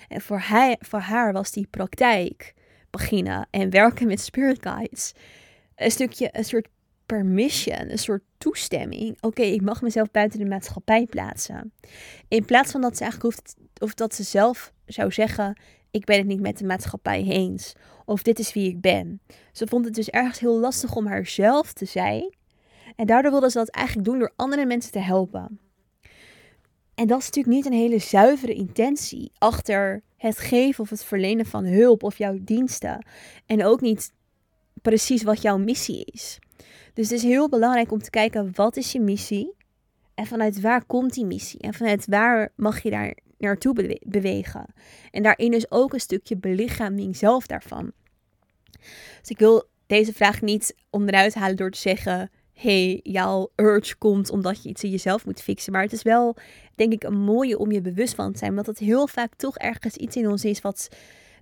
En 0.08 0.20
voor, 0.20 0.40
hij, 0.40 0.76
voor 0.80 0.98
haar 0.98 1.32
was 1.32 1.50
die 1.50 1.66
praktijk 1.70 2.54
beginnen 2.90 3.46
en 3.50 3.70
werken 3.70 4.06
met 4.06 4.20
spirit 4.20 4.62
guides 4.62 5.12
een 5.76 5.90
stukje, 5.90 6.28
een 6.32 6.44
soort 6.44 6.68
permission, 7.06 7.90
een 7.90 7.98
soort 7.98 8.22
toestemming. 8.38 9.16
Oké, 9.20 9.42
ik 9.42 9.62
mag 9.62 9.82
mezelf 9.82 10.10
buiten 10.10 10.38
de 10.38 10.46
maatschappij 10.46 11.06
plaatsen. 11.06 11.72
In 12.28 12.44
plaats 12.44 12.70
van 12.70 12.80
dat 12.80 12.96
ze 12.96 13.02
eigenlijk 13.02 13.34
hoeft, 13.34 13.56
of 13.78 13.94
dat 13.94 14.14
ze 14.14 14.22
zelf 14.22 14.72
zou 14.86 15.12
zeggen: 15.12 15.60
ik 15.90 16.04
ben 16.04 16.16
het 16.18 16.26
niet 16.26 16.40
met 16.40 16.58
de 16.58 16.64
maatschappij 16.64 17.22
eens. 17.22 17.72
Of 18.04 18.22
dit 18.22 18.38
is 18.38 18.52
wie 18.52 18.68
ik 18.68 18.80
ben. 18.80 19.20
Ze 19.52 19.66
vond 19.66 19.84
het 19.84 19.94
dus 19.94 20.10
ergens 20.10 20.38
heel 20.38 20.58
lastig 20.58 20.94
om 20.94 21.06
haarzelf 21.06 21.72
te 21.72 21.84
zijn. 21.84 22.34
En 22.96 23.06
daardoor 23.06 23.30
wilde 23.30 23.50
ze 23.50 23.58
dat 23.58 23.68
eigenlijk 23.68 24.08
doen 24.08 24.18
door 24.18 24.32
andere 24.36 24.66
mensen 24.66 24.92
te 24.92 24.98
helpen. 24.98 25.60
En 26.94 27.06
dat 27.06 27.18
is 27.18 27.24
natuurlijk 27.24 27.54
niet 27.54 27.66
een 27.66 27.78
hele 27.78 27.98
zuivere 27.98 28.54
intentie 28.54 29.32
achter 29.38 30.02
het 30.16 30.38
geven 30.38 30.82
of 30.82 30.90
het 30.90 31.04
verlenen 31.04 31.46
van 31.46 31.64
hulp 31.64 32.02
of 32.02 32.18
jouw 32.18 32.38
diensten. 32.40 33.06
En 33.46 33.64
ook 33.64 33.80
niet 33.80 34.12
precies 34.82 35.22
wat 35.22 35.42
jouw 35.42 35.58
missie 35.58 36.04
is. 36.04 36.38
Dus 36.96 37.10
het 37.10 37.18
is 37.18 37.22
heel 37.22 37.48
belangrijk 37.48 37.92
om 37.92 38.02
te 38.02 38.10
kijken 38.10 38.50
wat 38.54 38.76
is 38.76 38.92
je 38.92 39.00
missie 39.00 39.54
en 40.14 40.26
vanuit 40.26 40.60
waar 40.60 40.84
komt 40.84 41.14
die 41.14 41.24
missie 41.24 41.60
en 41.60 41.74
vanuit 41.74 42.06
waar 42.06 42.52
mag 42.54 42.82
je 42.82 42.90
daar 42.90 43.16
naartoe 43.38 43.98
bewegen. 44.00 44.66
En 45.10 45.22
daarin 45.22 45.52
is 45.52 45.70
ook 45.70 45.92
een 45.92 46.00
stukje 46.00 46.36
belichaming 46.36 47.16
zelf 47.16 47.46
daarvan. 47.46 47.92
Dus 49.20 49.28
ik 49.28 49.38
wil 49.38 49.64
deze 49.86 50.12
vraag 50.12 50.42
niet 50.42 50.76
onderuit 50.90 51.34
halen 51.34 51.56
door 51.56 51.70
te 51.70 51.78
zeggen: 51.78 52.30
hey, 52.52 53.00
jouw 53.02 53.50
urge 53.56 53.96
komt 53.96 54.30
omdat 54.30 54.62
je 54.62 54.68
iets 54.68 54.84
in 54.84 54.90
jezelf 54.90 55.24
moet 55.24 55.42
fixen. 55.42 55.72
Maar 55.72 55.82
het 55.82 55.92
is 55.92 56.02
wel, 56.02 56.36
denk 56.74 56.92
ik, 56.92 57.04
een 57.04 57.20
mooie 57.20 57.58
om 57.58 57.72
je 57.72 57.80
bewust 57.80 58.14
van 58.14 58.32
te 58.32 58.38
zijn. 58.38 58.50
Omdat 58.50 58.66
het 58.66 58.78
heel 58.78 59.06
vaak 59.06 59.34
toch 59.34 59.56
ergens 59.56 59.96
iets 59.96 60.16
in 60.16 60.28
ons 60.28 60.44
is 60.44 60.60
wat 60.60 60.88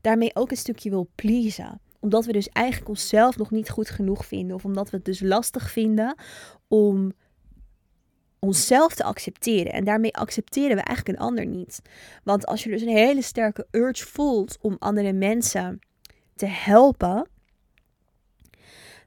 daarmee 0.01 0.35
ook 0.35 0.51
een 0.51 0.57
stukje 0.57 0.91
wil 0.91 1.09
pleasen 1.15 1.81
omdat 2.05 2.25
we 2.25 2.33
dus 2.33 2.49
eigenlijk 2.49 2.89
onszelf 2.89 3.37
nog 3.37 3.51
niet 3.51 3.71
goed 3.71 3.91
genoeg 3.91 4.27
vinden. 4.27 4.57
Of 4.57 4.65
omdat 4.65 4.91
we 4.91 4.97
het 4.97 5.05
dus 5.05 5.21
lastig 5.21 5.71
vinden 5.71 6.15
om 6.69 7.13
onszelf 8.39 8.95
te 8.95 9.05
accepteren. 9.05 9.73
En 9.73 9.85
daarmee 9.85 10.15
accepteren 10.15 10.77
we 10.77 10.83
eigenlijk 10.83 11.19
een 11.19 11.25
ander 11.25 11.47
niet. 11.47 11.81
Want 12.25 12.47
als 12.47 12.65
je 12.65 12.71
dus 12.71 12.83
een 12.83 12.89
hele 12.89 13.23
sterke 13.23 13.67
urge 13.71 14.07
voelt 14.07 14.59
om 14.61 14.77
andere 14.79 15.13
mensen 15.13 15.79
te 16.35 16.47
helpen, 16.47 17.29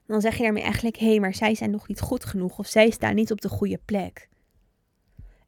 dan 0.06 0.20
zeg 0.20 0.36
je 0.36 0.42
daarmee 0.42 0.62
eigenlijk: 0.62 0.96
hé, 0.96 1.08
hey, 1.08 1.20
maar 1.20 1.34
zij 1.34 1.54
zijn 1.54 1.70
nog 1.70 1.88
niet 1.88 2.00
goed 2.00 2.24
genoeg 2.24 2.58
of 2.58 2.66
zij 2.66 2.90
staan 2.90 3.14
niet 3.14 3.30
op 3.32 3.40
de 3.40 3.48
goede 3.48 3.80
plek. 3.84 4.28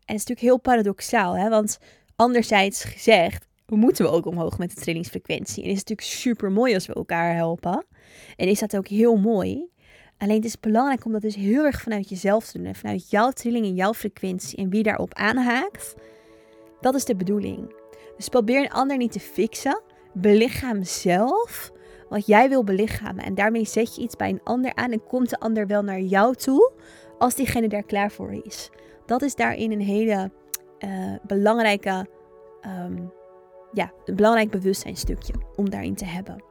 En 0.05 0.17
het 0.17 0.21
is 0.21 0.27
natuurlijk 0.27 0.41
heel 0.41 0.59
paradoxaal, 0.59 1.37
hè? 1.37 1.49
want 1.49 1.79
anderzijds 2.17 2.85
gezegd, 2.85 3.47
moeten 3.77 4.05
we 4.05 4.11
ook 4.11 4.27
omhoog 4.27 4.59
met 4.59 4.71
de 4.71 4.81
trainingsfrequentie. 4.81 5.63
En 5.63 5.71
is 5.71 5.79
het 5.79 5.89
natuurlijk 5.89 6.19
super 6.19 6.53
mooi 6.53 6.75
als 6.75 6.87
we 6.87 6.95
elkaar 6.95 7.35
helpen. 7.35 7.87
En 8.37 8.49
is 8.49 8.59
dat 8.59 8.77
ook 8.77 8.89
heel 8.89 9.17
mooi. 9.17 9.69
Alleen 10.19 10.37
het 10.37 10.45
is 10.45 10.61
belangrijk 10.61 11.05
om 11.05 11.13
dat 11.13 11.21
dus 11.21 11.35
heel 11.35 11.65
erg 11.65 11.81
vanuit 11.81 12.09
jezelf 12.09 12.47
te 12.47 12.59
doen. 12.59 12.67
En 12.67 12.75
vanuit 12.75 13.11
jouw 13.11 13.31
trilling 13.31 13.65
en 13.65 13.75
jouw 13.75 13.95
frequentie. 13.95 14.59
En 14.59 14.71
wie 14.71 14.83
daarop 14.83 15.15
aanhaakt. 15.15 15.95
Dat 16.81 16.95
is 16.95 17.05
de 17.05 17.17
bedoeling. 17.17 17.75
Dus 18.17 18.29
probeer 18.29 18.61
een 18.61 18.71
ander 18.71 18.97
niet 18.97 19.13
te 19.13 19.21
fixen. 19.21 19.83
Belichaam 20.13 20.85
zelf 20.85 21.73
wat 22.09 22.27
jij 22.27 22.49
wil 22.49 22.65
belichamen. 22.65 23.25
En 23.25 23.35
daarmee 23.35 23.65
zet 23.65 23.97
je 23.97 24.03
iets 24.03 24.17
bij 24.17 24.29
een 24.29 24.41
ander 24.45 24.75
aan. 24.75 24.93
En 24.93 25.05
komt 25.05 25.31
de 25.31 25.39
ander 25.39 25.67
wel 25.67 25.83
naar 25.83 26.01
jou 26.01 26.35
toe. 26.35 26.73
Als 27.19 27.35
diegene 27.35 27.69
daar 27.69 27.83
klaar 27.83 28.11
voor 28.11 28.33
is. 28.45 28.71
Dat 29.07 29.23
is 29.23 29.35
daarin 29.35 29.73
een 29.73 29.81
hele 29.81 30.31
uh, 30.79 31.15
belangrijke. 31.23 32.07
Um, 32.85 33.13
ja, 33.73 33.93
een 34.05 34.17
belangrijk 34.17 34.51
bewustzijnstukje 34.51 35.33
om 35.57 35.71
daarin 35.71 35.95
te 35.95 36.05
hebben. 36.05 36.43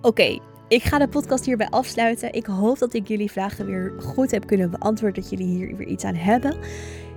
Oké, 0.00 0.38
ik 0.68 0.82
ga 0.82 0.98
de 0.98 1.08
podcast 1.08 1.44
hierbij 1.44 1.68
afsluiten. 1.68 2.32
Ik 2.32 2.46
hoop 2.46 2.78
dat 2.78 2.94
ik 2.94 3.08
jullie 3.08 3.30
vragen 3.30 3.66
weer 3.66 3.92
goed 3.98 4.30
heb 4.30 4.46
kunnen 4.46 4.70
beantwoorden. 4.70 5.22
Dat 5.22 5.30
jullie 5.30 5.46
hier 5.46 5.76
weer 5.76 5.86
iets 5.86 6.04
aan 6.04 6.14
hebben. 6.14 6.56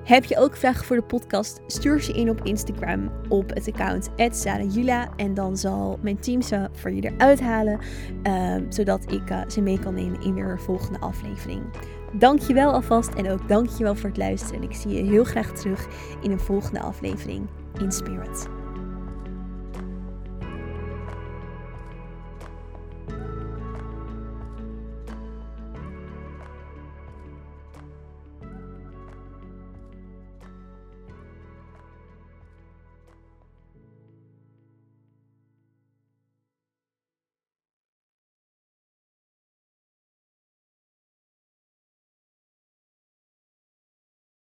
Heb 0.03 0.23
je 0.23 0.37
ook 0.37 0.55
vragen 0.55 0.85
voor 0.85 0.95
de 0.95 1.03
podcast? 1.03 1.61
Stuur 1.67 2.01
ze 2.01 2.13
in 2.13 2.29
op 2.29 2.43
Instagram 2.43 3.11
op 3.29 3.49
het 3.49 3.67
account 3.67 4.09
@sarajula 4.31 5.09
en 5.15 5.33
dan 5.33 5.57
zal 5.57 5.99
mijn 6.01 6.19
team 6.19 6.41
ze 6.41 6.69
voor 6.73 6.91
je 6.91 7.01
eruit 7.01 7.41
halen, 7.41 7.79
uh, 8.23 8.55
zodat 8.69 9.11
ik 9.11 9.29
uh, 9.29 9.41
ze 9.47 9.61
mee 9.61 9.79
kan 9.79 9.93
nemen 9.93 10.21
in 10.21 10.33
weer 10.33 10.51
een 10.51 10.59
volgende 10.59 10.99
aflevering. 10.99 11.61
Dankjewel 12.13 12.71
alvast 12.71 13.13
en 13.13 13.29
ook 13.29 13.47
dankjewel 13.47 13.95
voor 13.95 14.09
het 14.09 14.17
luisteren. 14.17 14.55
En 14.55 14.69
ik 14.69 14.75
zie 14.75 14.91
je 14.91 15.03
heel 15.03 15.23
graag 15.23 15.51
terug 15.51 15.87
in 16.21 16.31
een 16.31 16.39
volgende 16.39 16.79
aflevering 16.79 17.47
in 17.79 17.91
spirit. 17.91 18.60